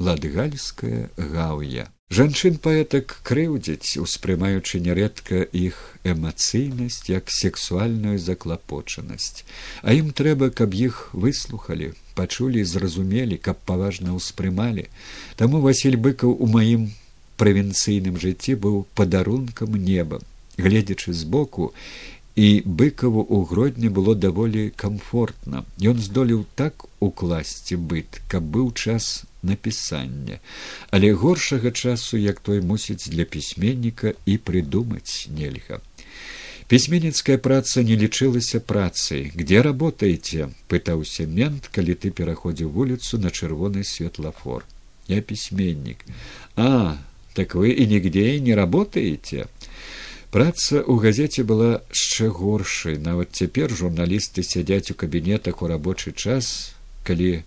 ладгальская 0.00 1.08
гаўя 1.16 1.88
жанчын 2.10 2.56
паэтак 2.58 3.12
крыўдзяць 3.22 4.02
успрымаючы 4.02 4.80
нярэдка 4.82 5.44
іх 5.54 5.78
эмацыйнасць 6.02 7.06
як 7.06 7.30
сексуальную 7.30 8.18
заклапочанасць. 8.18 9.46
А 9.86 9.94
ім 9.94 10.10
трэба 10.10 10.50
каб 10.50 10.74
іх 10.74 11.14
выслухалі 11.14 11.92
пачулі 12.18 12.66
зразумелі 12.66 13.38
каб 13.38 13.62
паважна 13.62 14.18
ўспрымалі. 14.18 14.90
Таму 15.38 15.62
василь 15.62 15.94
быкаў 15.94 16.34
у 16.34 16.50
маім 16.50 16.90
правінцыйным 17.38 18.18
жыцці 18.18 18.58
быў 18.58 18.82
падарункам 18.98 19.78
неба. 19.78 20.18
Гледзячы 20.58 21.14
збоку 21.14 21.70
і 22.34 22.48
быкаву 22.66 23.22
ў 23.22 23.46
гродні 23.46 23.88
было 23.88 24.18
даволі 24.18 24.74
камфортна. 24.74 25.62
Ён 25.78 26.02
здолеў 26.02 26.42
так 26.58 26.90
укласці 26.98 27.78
быт 27.78 28.18
каб 28.26 28.50
быў 28.50 28.74
час 28.74 29.29
напісання. 29.42 30.38
Але 30.90 31.12
горшага 31.12 31.70
часу 31.70 32.16
як 32.16 32.40
той 32.40 32.60
мусіць 32.60 33.08
для 33.08 33.24
пісьменніка 33.24 34.12
і 34.26 34.38
прыдумаць 34.38 35.28
нельга. 35.28 35.80
Пісьменніцкая 36.66 37.38
праца 37.38 37.82
не 37.82 37.96
лічылася 37.96 38.60
працай. 38.60 39.32
Где 39.34 39.62
работаеце 39.62 40.50
пытаўся 40.68 41.26
мент 41.26 41.66
калі 41.66 41.94
ты 41.94 42.10
пераходзіў 42.10 42.70
вуліцу 42.70 43.18
на 43.18 43.30
чырвоны 43.30 43.82
светлафор 43.84 44.64
я 45.10 45.20
пісьменнік 45.20 46.04
а 46.56 46.96
так 47.34 47.54
вы 47.54 47.70
і 47.70 47.86
нігде 47.86 48.40
не 48.40 48.54
работаеце? 48.54 49.46
Праца 50.30 50.82
ў 50.82 50.94
газеце 51.02 51.42
была 51.42 51.82
яшчэ 51.90 52.30
горшай. 52.30 52.98
Нават 52.98 53.34
цяпер 53.34 53.70
журналісты 53.70 54.42
сядзяць 54.46 54.90
у 54.90 54.94
кабінетах 54.94 55.62
у 55.62 55.66
рабочы 55.66 56.12
час, 56.12 56.74
калі 57.02 57.42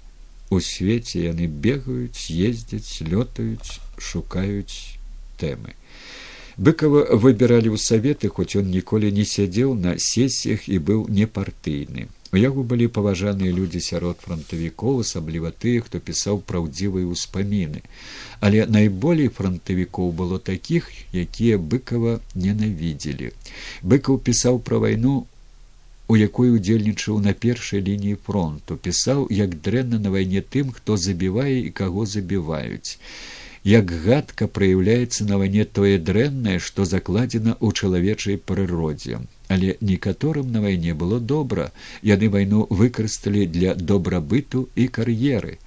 у 0.53 0.61
свеце 0.61 1.25
яны 1.25 1.47
бегаюць, 1.47 2.29
ездзяць, 2.29 3.01
лётаюць, 3.03 3.79
шукаюць 3.97 4.99
тэмы. 5.41 5.75
Быкава 6.57 7.17
выбіралі 7.17 7.73
ў 7.73 7.77
саветы, 7.81 8.29
хоць 8.29 8.53
ён 8.53 8.69
ніколі 8.69 9.09
не 9.11 9.25
сядзеў 9.25 9.73
на 9.73 9.97
сесіях 9.97 10.69
і 10.69 10.77
быў 10.77 11.09
непартыйны. 11.09 12.13
У 12.33 12.37
яго 12.37 12.63
былі 12.65 12.89
паважаныя 12.93 13.53
людзі 13.53 13.79
сярод 13.81 14.21
фронтавікоў, 14.21 15.01
асабліва 15.05 15.49
тыя, 15.53 15.81
хто 15.85 16.01
пісаў 16.01 16.41
праўдзівыя 16.45 17.05
ўспаміны. 17.09 17.81
Але 18.41 18.65
найболей 18.65 19.29
фронтавікоў 19.29 20.13
было 20.17 20.39
такіх, 20.41 20.89
якія 21.13 21.57
быкава 21.57 22.21
ненавідзелі. 22.33 23.33
Быкаў 23.85 24.17
пісаў 24.17 24.57
пра 24.65 24.81
вайну, 24.81 25.25
у 26.07 26.17
якой 26.19 26.55
удзельнічаў 26.55 27.19
на 27.27 27.33
першай 27.33 27.81
лініі 27.81 28.17
фронту, 28.25 28.77
пісаў, 28.77 29.27
як 29.29 29.55
дрэнна 29.67 29.99
на 29.99 30.09
вайне 30.15 30.41
тым, 30.55 30.71
хто 30.71 30.97
забівае 30.97 31.59
і 31.67 31.69
каго 31.71 32.05
забіваюць. 32.05 32.97
Як 33.63 33.91
гадка 34.05 34.47
праяўляецца 34.47 35.23
на 35.23 35.39
вайне 35.39 35.63
тое 35.63 35.95
дрэннае, 35.97 36.59
што 36.59 36.83
закладзена 36.85 37.55
ў 37.59 37.71
чалавечай 37.71 38.37
прыродзе. 38.37 39.23
але 39.53 39.77
некаторым 39.81 40.51
на 40.51 40.61
вайне 40.61 40.93
было 40.93 41.19
добра 41.19 41.71
яны 42.11 42.29
вайну 42.35 42.65
выкарысталі 42.81 43.45
для 43.57 43.75
добрабыту 43.91 44.65
і 44.75 44.87
кар'еры 44.97 45.57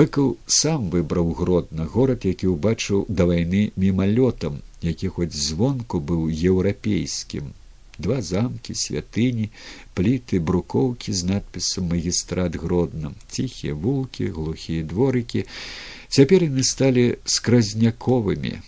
быкаў 0.00 0.36
сам 0.58 0.88
выбраў 0.94 1.32
гродна 1.40 1.88
горад 1.94 2.26
які 2.30 2.52
ўбачыў 2.54 3.04
да 3.08 3.28
вайны 3.30 3.64
мімалётам 3.84 4.60
які 4.90 5.12
хоць 5.18 5.34
звонку 5.46 6.00
быў 6.12 6.28
еўрапейскім 6.52 7.52
два 8.02 8.18
замкі 8.20 8.74
святыні 8.74 9.48
пліты 9.94 10.42
брукоўкі 10.50 11.14
з 11.14 11.30
надпісам 11.30 11.88
магістрат 11.94 12.58
гродна 12.58 13.14
ціхія 13.30 13.78
вулкі 13.78 14.28
глухія 14.34 14.82
дворыкі. 14.82 15.46
Цяпер 16.10 16.44
яны 16.50 16.66
сталі 16.66 17.06
скразняковымі. 17.24 18.58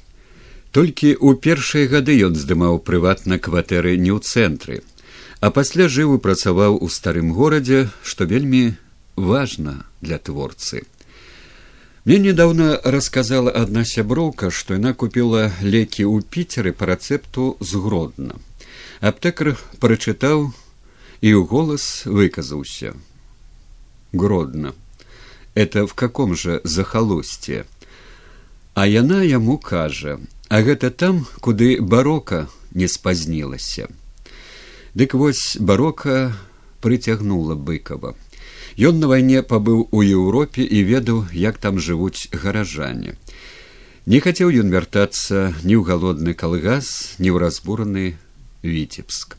Толькі 0.71 1.15
ў 1.19 1.37
першыя 1.39 1.91
гады 1.91 2.17
ён 2.31 2.39
здымаў 2.39 2.81
прыватна 2.87 3.43
кватэры 3.43 3.99
не 3.99 4.15
ў 4.15 4.23
цэнтры 4.23 4.83
а 5.45 5.51
пасля 5.51 5.89
жыву 5.93 6.17
працаваў 6.25 6.79
у 6.81 6.89
старым 6.89 7.33
горадзе 7.37 7.81
што 8.03 8.25
вельмі 8.25 8.63
важна 9.17 9.85
для 10.01 10.17
творцы. 10.19 10.85
Мне 12.05 12.19
недавно 12.19 12.81
расказала 12.97 13.53
адна 13.63 13.85
сяброўка 13.91 14.49
што 14.49 14.79
яна 14.81 14.95
купіла 15.03 15.45
лекі 15.61 16.09
ў 16.09 16.25
піцеры 16.37 16.73
по 16.73 16.89
рацэпту 16.89 17.45
згродна 17.61 18.41
аптэкар 19.11 19.53
прачытаў 19.85 20.49
і 21.21 21.29
ў 21.37 21.41
голас 21.45 22.09
выказаўся. 22.09 22.97
Гродна 24.13 24.73
это 25.55 25.87
в 25.87 25.95
каком 25.95 26.35
же 26.35 26.61
захалусце 26.65 27.65
а 28.75 28.87
яна 28.87 29.23
яму 29.23 29.59
кажа 29.59 30.19
а 30.49 30.63
гэта 30.63 30.91
там 30.91 31.27
куды 31.41 31.81
барока 31.81 32.49
не 32.73 32.89
спазнілася 32.89 33.89
дык 34.95 35.15
вось 35.15 35.57
барока 35.61 36.35
прыцягнула 36.81 37.55
быкова 37.55 38.15
ён 38.79 38.99
на 38.99 39.07
вайне 39.07 39.43
пабыў 39.43 39.87
у 39.91 40.03
еўропе 40.03 40.63
і 40.67 40.83
ведаў 40.83 41.27
як 41.33 41.59
там 41.59 41.79
жывуць 41.79 42.27
гаражане. 42.33 43.15
Не 44.07 44.19
хацеў 44.21 44.51
ён 44.51 44.69
вяртацца 44.75 45.55
ні 45.63 45.79
ў 45.79 45.83
галодны 45.87 46.35
калгас 46.35 47.17
ні 47.23 47.31
ў 47.31 47.39
разбураны 47.39 48.19
витебск. 48.65 49.37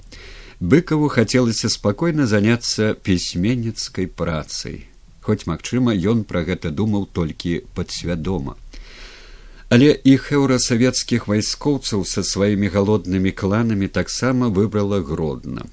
Быкову 0.60 1.10
хацелася 1.10 1.70
спакойна 1.70 2.28
заняться 2.28 2.94
пісьменніцкай 2.94 4.08
працай. 4.08 4.86
Хоць 5.20 5.50
магчыма 5.50 5.92
ён 5.92 6.24
пра 6.24 6.46
гэта 6.48 6.72
думаў 6.72 7.10
толькі 7.12 7.66
падсвядома. 7.76 8.56
Але 9.74 9.90
іх 10.06 10.32
еўрасавецкіх 10.32 11.28
вайскоўцаў 11.28 12.06
са 12.06 12.24
сваімі 12.24 12.70
галоднымі 12.70 13.32
кланамі 13.34 13.88
таксама 13.90 14.48
выбрала 14.48 15.02
гродна. 15.02 15.66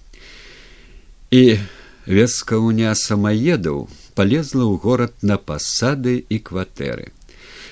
І 1.30 1.60
вескаўня 2.06 2.96
самаедаў 2.96 3.86
полезла 4.16 4.64
ў 4.64 4.80
горад 4.80 5.12
на 5.22 5.36
пасады 5.36 6.24
і 6.28 6.38
кватэры. 6.40 7.12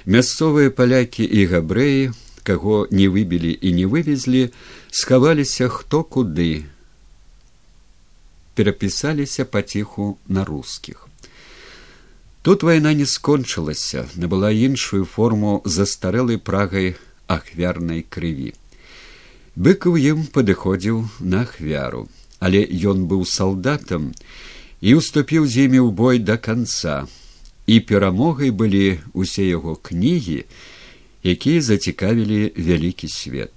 Мясцовыя 0.04 0.70
палякі 0.70 1.24
і 1.24 1.48
габрэі 1.48 2.12
каго 2.44 2.86
не 2.90 3.08
выбілі 3.08 3.52
і 3.52 3.72
не 3.72 3.86
вывезлі 3.86 4.48
схаваліся 4.90 5.68
хто 5.68 6.02
куды. 6.02 6.64
Перапісаліся 8.54 9.44
паціху 9.44 10.18
на 10.28 10.44
рускіх. 10.44 11.08
Тут 12.42 12.62
вайна 12.62 12.94
не 12.94 13.06
скончылася 13.06 14.08
набыла 14.16 14.50
іншую 14.50 15.04
форму 15.04 15.60
застарэлай 15.64 16.38
прагай 16.38 16.96
ахвярнай 17.26 18.02
крыві. 18.02 18.54
Быкаў 19.56 20.00
ім 20.00 20.26
падыходзіў 20.32 21.04
на 21.20 21.44
ахвяру 21.46 22.08
але 22.40 22.64
ён 22.64 23.04
быў 23.06 23.24
салдатам 23.28 24.10
і 24.80 24.96
уступіў 24.96 25.46
з 25.46 25.68
імі 25.68 25.80
ў 25.84 25.90
бой 25.92 26.18
да 26.18 26.40
канца. 26.40 27.06
І 27.68 27.78
перамогай 27.86 28.50
былі 28.50 28.98
усе 29.12 29.46
яго 29.46 29.76
кнігі 29.76 30.42
якія 31.22 31.60
зацікавілі 31.60 32.56
вялікі 32.56 33.08
свет. 33.12 33.52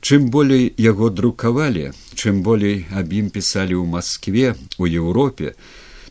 Чым 0.00 0.30
болей 0.30 0.72
яго 0.78 1.10
друкавалі, 1.10 1.90
чым 2.14 2.42
болей 2.46 2.86
аб 2.94 3.10
ім 3.10 3.30
пісалі 3.34 3.74
ў 3.74 3.84
Маскве, 3.84 4.54
у 4.78 4.86
Еўропе, 4.86 5.58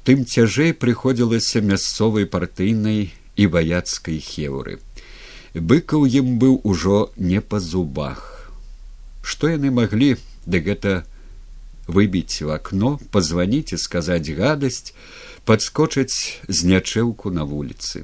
тым 0.04 0.28
цяжэй 0.28 0.76
прыходзілася 0.76 1.64
мясцовай 1.64 2.28
партыйнай 2.28 3.16
і 3.40 3.48
ваяцкай 3.48 4.20
хеўры. 4.20 4.84
Быкаў 5.56 6.04
ім 6.04 6.36
быў 6.36 6.60
ужо 6.68 7.08
не 7.16 7.40
па 7.40 7.64
зубах. 7.64 8.52
Што 9.24 9.56
яны 9.56 9.72
маглі, 9.72 10.20
ды 10.44 10.60
гэта 10.68 11.08
выбіць 11.88 12.44
у 12.44 12.52
акно, 12.52 13.00
пазваніць 13.16 13.72
і 13.72 13.80
сказаць 13.80 14.28
гадасць, 14.28 14.92
падскочыць 15.48 16.44
з 16.52 16.60
нячэўку 16.68 17.32
на 17.32 17.48
вуліцы 17.48 18.04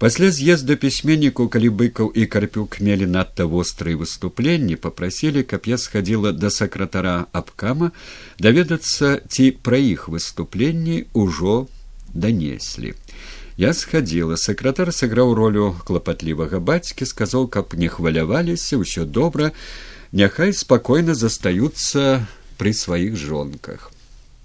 пасля 0.00 0.30
з'езда 0.32 0.74
пісьменніку 0.80 1.44
калі 1.52 1.68
быкаў 1.76 2.06
і 2.16 2.24
карпюк 2.34 2.78
мелі 2.80 3.04
надта 3.14 3.44
вострыя 3.44 4.00
выступленні 4.00 4.76
попрасілі 4.80 5.42
каб 5.44 5.66
я 5.68 5.76
схадзіла 5.76 6.30
да 6.32 6.48
сакратара 6.48 7.26
абкама 7.36 7.90
даведацца 8.40 9.10
ці 9.28 9.50
пра 9.66 9.76
іх 9.76 10.06
выступленні 10.08 11.04
ўжо 11.12 11.56
данеслі 12.16 12.94
я 13.60 13.74
схадзіла 13.76 14.40
сакратар 14.40 14.88
сыграў 14.88 15.34
ролю 15.36 15.66
клапатлівага 15.84 16.64
бацькі 16.70 17.04
сказаў 17.10 17.44
каб 17.52 17.76
не 17.76 17.92
хваляваліся 17.92 18.80
ўсё 18.80 19.04
добра 19.04 19.52
няхай 20.16 20.56
спакойна 20.56 21.12
застаюцца 21.12 22.24
пры 22.56 22.72
сваіх 22.72 23.20
жонках 23.20 23.92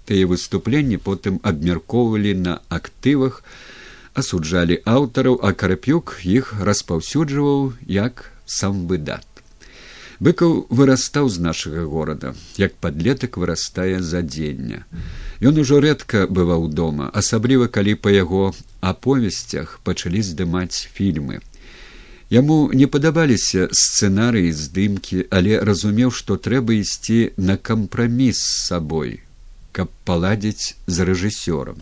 тыя 0.04 0.28
выступленні 0.28 1.00
потым 1.00 1.40
абмяркоўвалі 1.40 2.36
на 2.44 2.60
актывах 2.68 3.40
асуджалі 4.22 4.80
аўтараў 4.96 5.40
а 5.42 5.52
карапюк 5.52 6.18
іх 6.24 6.52
распаўсюджваў 6.70 7.72
як 7.86 8.28
сам 8.58 8.86
выдат 8.90 9.26
быкаў 10.20 10.66
вырастаў 10.70 11.28
з 11.28 11.42
нашага 11.48 11.84
горада 11.84 12.34
як 12.56 12.76
падлетак 12.80 13.36
вырастае 13.42 14.00
за 14.00 14.22
дзення 14.22 14.84
ён 15.40 15.60
ужо 15.60 15.80
рэдка 15.84 16.24
бываў 16.38 16.68
дома 16.72 17.10
асабліва 17.22 17.68
калі 17.68 17.94
па 18.06 18.14
яго 18.14 18.54
аповесцях 18.80 19.80
пачалі 19.84 20.22
здымаць 20.22 20.88
фільмы. 20.94 21.40
Яму 22.30 22.70
не 22.74 22.86
падабаліся 22.90 23.68
сцэнарыі 23.70 24.50
здымкі 24.50 25.26
але 25.30 25.60
разумеў 25.68 26.10
што 26.10 26.36
трэба 26.46 26.74
ісці 26.74 27.18
на 27.36 27.54
кампраміс 27.56 28.40
з 28.40 28.56
сабой 28.66 29.12
каб 29.76 29.92
паладзіць 30.08 30.74
з 30.86 31.06
рэжысёрам 31.06 31.78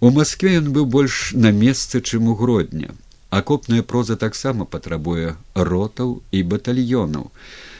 У 0.00 0.10
Маскве 0.12 0.58
ён 0.60 0.72
быў 0.76 0.84
больш 0.84 1.32
на 1.32 1.50
месцы, 1.52 2.00
чым 2.00 2.28
у 2.28 2.34
гродня. 2.36 2.92
Акопная 3.30 3.82
проза 3.82 4.16
таксама 4.16 4.66
патрабуе 4.68 5.36
ротаў 5.54 6.20
і 6.32 6.42
батальёнаў. 6.42 7.30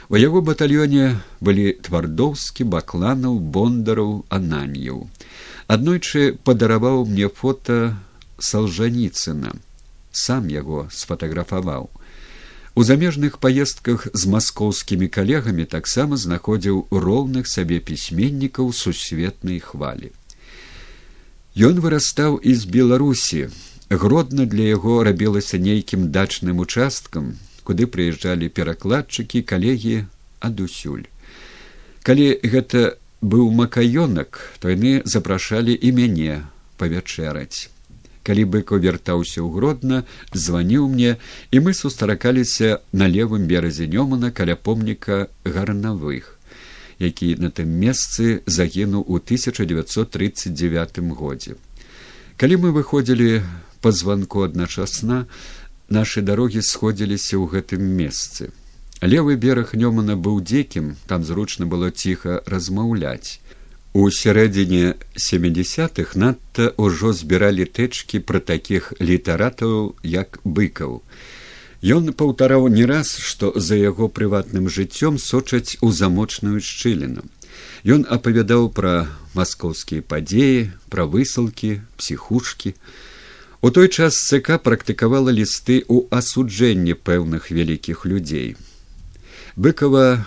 У 0.09 0.17
яго 0.17 0.41
батальёне 0.41 1.21
былі 1.41 1.77
твардоўскі 1.85 2.65
бакланаў 2.73 3.39
бондараў 3.39 4.25
ананьяў. 4.31 5.11
Аднойчы 5.69 6.39
падараваў 6.41 7.05
мне 7.05 7.29
фота 7.29 7.99
салжаніцына, 8.39 9.53
сам 10.13 10.49
яго 10.49 10.89
сфатаграфаваў. 10.91 11.91
У 12.77 12.83
замежных 12.85 13.41
паездках 13.41 14.09
з 14.13 14.29
маскоўскімі 14.33 15.09
калегамі 15.09 15.65
таксама 15.65 16.17
знаходзіў 16.17 16.87
роўных 16.91 17.49
сабе 17.49 17.81
пісьменнікаў 17.81 18.73
сусветнай 18.73 19.61
хвалі. 19.61 20.13
Ён 21.57 21.79
вырастаў 21.81 22.35
з 22.45 22.69
беларусі. 22.69 23.49
Гродна 23.89 24.45
для 24.45 24.77
яго 24.77 25.01
рабілася 25.09 25.57
нейкім 25.57 26.13
дачным 26.13 26.61
участкам 26.61 27.41
куды 27.65 27.89
прыязджалі 27.89 28.53
перакладчыкі 28.53 29.41
калегі 29.41 30.05
адусюль. 30.45 31.09
Калі 32.05 32.29
гэта 32.45 33.01
быў 33.25 33.49
макаёнак 33.57 34.37
то 34.61 34.69
яны 34.69 35.01
запрашалі 35.09 35.73
і 35.73 35.97
мяне 35.97 36.45
павячэраць. 36.77 37.73
Калі 38.21 38.45
быко 38.53 38.77
вяртаўся 38.77 39.41
ў 39.41 39.49
гродна 39.57 40.05
званіў 40.37 40.93
мне 40.93 41.17
і 41.57 41.65
мы 41.65 41.73
сустракаліся 41.73 42.85
на 42.93 43.09
левым 43.09 43.49
беразе 43.49 43.89
нёмана 43.89 44.29
каля 44.29 44.61
помніка 44.61 45.33
гарнавых 45.49 46.36
які 46.99 47.37
на 47.37 47.51
тым 47.51 47.69
месцы 47.69 48.43
загінуў 48.47 49.05
у 49.07 49.17
1939 49.21 50.99
годзе. 51.13 51.57
Калі 52.37 52.57
мы 52.57 52.73
выходзілі 52.73 53.43
па 53.81 53.93
званку 53.93 54.43
адначасна, 54.45 55.27
нашы 55.89 56.23
дарогі 56.23 56.61
сходзіліся 56.61 57.37
ў 57.37 57.45
гэтым 57.53 57.83
месцы. 57.85 58.51
Левы 59.03 59.37
бераг 59.37 59.75
Нёмана 59.77 60.17
быў 60.17 60.41
дзекім, 60.41 60.97
там 61.07 61.25
зручна 61.25 61.67
было 61.67 61.91
ціха 61.91 62.41
размаўляць. 62.47 63.41
У 63.93 64.09
сярэдзіне 64.11 64.97
семдесятых 65.17 66.17
надта 66.17 66.73
ўжо 66.77 67.13
збіралі 67.17 67.65
тэчкі 67.65 68.21
пра 68.21 68.41
такіх 68.41 68.93
літаратаў 69.01 69.97
як 70.03 70.41
быкаў. 70.45 71.01
Ён 71.87 72.11
паўтараў 72.19 72.67
не 72.67 72.83
раз, 72.83 73.15
што 73.15 73.53
за 73.55 73.77
яго 73.79 74.09
прыватным 74.11 74.67
жыццём 74.67 75.19
сочаць 75.23 75.79
у 75.87 75.93
замочную 75.95 76.59
шчыліну. 76.59 77.23
Ён 77.87 78.03
апавядаў 78.11 78.67
пра 78.75 79.07
маскоўскія 79.39 80.03
падзеі, 80.03 80.73
пра 80.91 81.07
высылкі, 81.07 81.79
псіхушкі. 81.95 82.75
У 83.63 83.71
той 83.71 83.87
час 83.87 84.19
ЦК 84.19 84.59
практыкавала 84.59 85.31
лісты 85.31 85.79
ў 85.87 86.11
асуджэнні 86.11 86.99
пэўных 87.07 87.55
вялікіх 87.55 88.03
людзей. 88.03 88.59
Быкова 89.55 90.27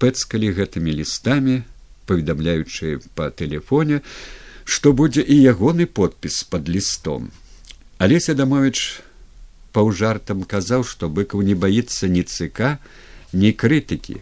пэцкалі 0.00 0.56
гэтымі 0.56 0.90
лістамі, 1.04 1.62
паведамляючы 2.08 3.04
па 3.12 3.28
тэлефоне, 3.28 4.00
што 4.64 4.96
будзе 4.96 5.20
і 5.20 5.36
ягоны 5.36 5.84
подпіс 5.84 6.44
под 6.48 6.72
лістом. 6.72 7.28
Алеся 8.00 8.32
Дамович 8.32 9.04
паўжартам 9.74 10.44
казаў, 10.48 10.86
што 10.86 11.10
быкаў 11.10 11.42
не 11.42 11.54
баіцца 11.58 12.08
ні 12.08 12.22
цыка, 12.22 12.78
ні 13.32 13.50
крытыкі, 13.52 14.20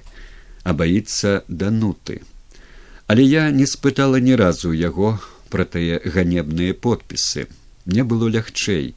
а 0.65 0.73
баіцца 0.73 1.43
дануты. 1.49 2.23
Але 3.07 3.23
я 3.29 3.51
не 3.51 3.67
спытала 3.69 4.23
ні 4.25 4.35
разу 4.41 4.73
яго 4.73 5.19
пра 5.53 5.69
тыя 5.69 6.01
ганебныя 6.01 6.73
подпісы. 6.73 7.47
Мне 7.85 8.05
было 8.05 8.29
лягчэй. 8.33 8.95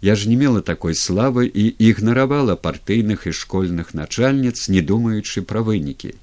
Я 0.00 0.16
ж 0.16 0.28
не 0.28 0.36
мела 0.36 0.60
такой 0.60 0.94
славы 0.98 1.46
і 1.46 1.64
ігнаравала 1.78 2.56
партыйных 2.56 3.26
і 3.30 3.32
школьных 3.32 3.94
начальніц 3.94 4.68
не 4.68 4.82
думаючы 4.82 5.46
пра 5.46 5.62
вынікі 5.62 6.18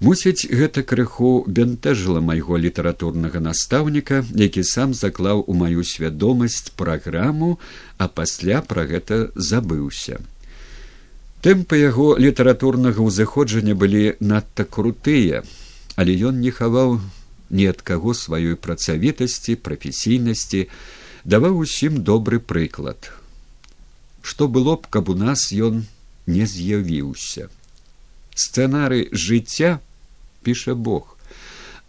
мусіць 0.00 0.48
гэта 0.52 0.82
крыху 0.82 1.44
бянтэжыла 1.48 2.20
майго 2.20 2.58
літаратурнага 2.60 3.40
настаўніка 3.40 4.24
які 4.34 4.64
сам 4.64 4.92
заклаў 4.94 5.44
у 5.46 5.54
маю 5.56 5.84
свядомасць 5.84 6.72
праграму 6.76 7.58
а 7.96 8.08
пасля 8.08 8.60
пра 8.60 8.84
гэта 8.84 9.32
забыўся. 9.34 10.20
Тэмпы 11.40 11.80
яго 11.80 12.18
літаратурнага 12.18 13.00
ўзыходжання 13.00 13.74
былі 13.74 14.16
надта 14.20 14.68
крутыя 14.68 15.42
але 15.96 16.12
ён 16.28 16.44
не 16.44 16.52
хаваў 16.52 17.00
ні 17.50 17.66
ад 17.72 17.80
каго 17.80 18.12
сваёй 18.12 18.56
працавітасці 18.60 19.56
прафесійнасці 19.56 20.68
даваў 21.24 21.64
усім 21.64 22.02
добры 22.04 22.38
прыклад. 22.38 23.10
Што 24.20 24.48
было 24.48 24.76
б 24.76 24.90
каб 24.90 25.08
у 25.08 25.16
нас 25.16 25.52
ён 25.52 25.86
не 26.26 26.44
з'явіўся. 26.44 27.48
Сцэнары 28.36 29.08
жыцця 29.12 29.80
піша 30.46 30.78
бог. 30.78 31.12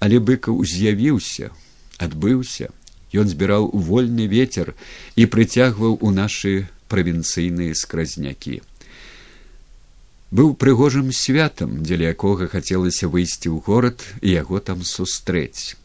Але 0.01 0.17
быкаў 0.17 0.65
з'явіўся 0.65 1.53
адбыўся. 1.97 2.69
Ён 3.15 3.29
збіраў 3.31 3.69
вольны 3.73 4.27
ветер 4.27 4.73
і 5.15 5.25
прыцягваў 5.31 5.97
у 6.01 6.11
нашы 6.11 6.67
правінцыйныя 6.91 7.75
скразнякі. 7.75 8.61
Быў 10.29 10.53
прыгожым 10.59 11.11
святам 11.15 11.83
дзеля 11.83 12.11
якога 12.11 12.51
хацелася 12.51 13.07
выйсці 13.07 13.47
ў 13.47 13.63
горад 13.63 14.03
і 14.19 14.35
яго 14.35 14.59
там 14.59 14.83
сустрэць. 14.83 15.79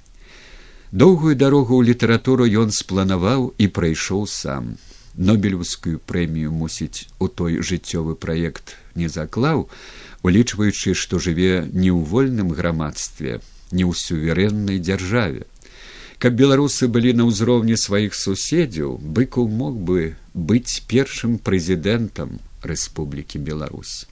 Доўгую 0.91 1.39
дарогу 1.39 1.79
ў 1.79 1.95
літаратуру 1.95 2.45
ён 2.45 2.75
спланаваў 2.75 3.55
і 3.57 3.67
прайшоў 3.71 4.27
сам. 4.27 4.75
Нобелевскую 5.15 6.01
прэмію 6.11 6.51
мусіць 6.51 7.07
у 7.23 7.29
той 7.29 7.63
жыццёвы 7.63 8.19
праект 8.19 8.75
не 8.99 9.09
заклаў 9.09 9.69
улічваючы 10.23 10.95
што 10.99 11.19
жыве 11.19 11.67
не 11.73 11.91
ў 11.91 12.01
вольным 12.13 12.55
грамадстве 12.61 13.41
не 13.73 13.85
ў 13.87 13.93
суверэннай 14.05 14.79
дзяржаве 14.79 15.49
каб 16.23 16.39
беларусы 16.39 16.87
былі 16.87 17.13
на 17.19 17.27
ўзроўні 17.31 17.77
сваіх 17.85 18.15
суседзяў 18.15 18.97
быкаў 19.19 19.51
мог 19.63 19.79
бы 19.91 20.15
быць 20.33 20.83
першым 20.95 21.39
прэзідэнтам 21.39 22.39
рэспублікі 22.63 23.43
беларусь 23.51 24.07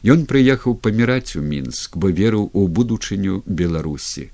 Ён 0.00 0.24
прыехаў 0.24 0.78
паміраць 0.80 1.36
у 1.36 1.42
мінск, 1.44 1.96
бо 2.00 2.08
верыў 2.08 2.48
у 2.56 2.66
будучыню 2.68 3.42
беларусі. 3.44 4.30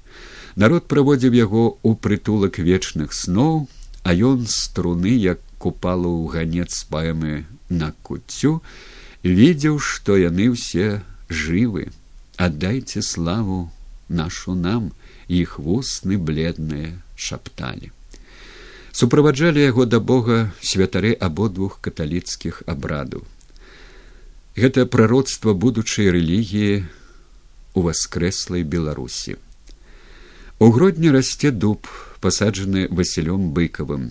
Народ 0.55 0.87
праводзіў 0.87 1.35
яго 1.35 1.65
ў 1.83 1.99
прытулак 1.99 2.59
вечных 2.63 3.13
сноў, 3.13 3.67
а 4.07 4.15
ён 4.15 4.47
струны 4.47 5.11
як 5.11 5.43
купала 5.59 6.07
ў 6.07 6.31
ганец 6.31 6.87
паэмы 6.87 7.45
на 7.69 7.91
куццю, 8.07 8.63
видзеў, 9.27 9.79
што 9.83 10.17
яны 10.21 10.53
ўсе 10.55 11.03
жывы, 11.29 11.91
аддайце 12.37 13.03
славу 13.03 13.71
нашу 14.09 14.55
нам. 14.55 14.93
Іх 15.27 15.59
вусны 15.59 16.15
бледныя 16.23 16.95
шапталі. 17.19 17.91
Суправаджалі 18.95 19.59
яго 19.59 19.83
да 19.91 19.99
Бога 19.99 20.55
святары 20.63 21.11
абодвух 21.19 21.81
каталіцкіх 21.83 22.63
абрадаў 22.71 23.27
гэта 24.57 24.87
прароцтва 24.89 25.53
будучай 25.53 26.09
рэлігіі 26.11 26.85
у 27.77 27.83
воскрэслай 27.85 28.65
беларусі. 28.65 29.37
У 30.59 30.73
гродні 30.73 31.13
расце 31.13 31.53
дуб 31.53 31.85
пасаджаны 32.25 32.89
васілём 32.89 33.53
быкавым 33.53 34.09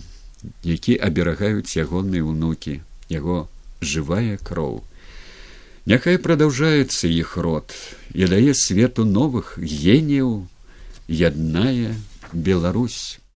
які 0.62 0.94
аберагаюць 1.02 1.74
ягоныя 1.82 2.22
ўнукі 2.22 2.78
яго 3.10 3.50
жывая 3.82 4.38
кроў 4.38 4.86
няхай 5.86 6.18
прадаўжаецца 6.18 7.06
іх 7.08 7.38
род 7.38 7.76
і 8.14 8.30
дае 8.32 8.54
свету 8.58 9.06
новых 9.06 9.54
геніяў 9.62 10.32
ядная 11.08 11.94
беларусь 12.34 13.20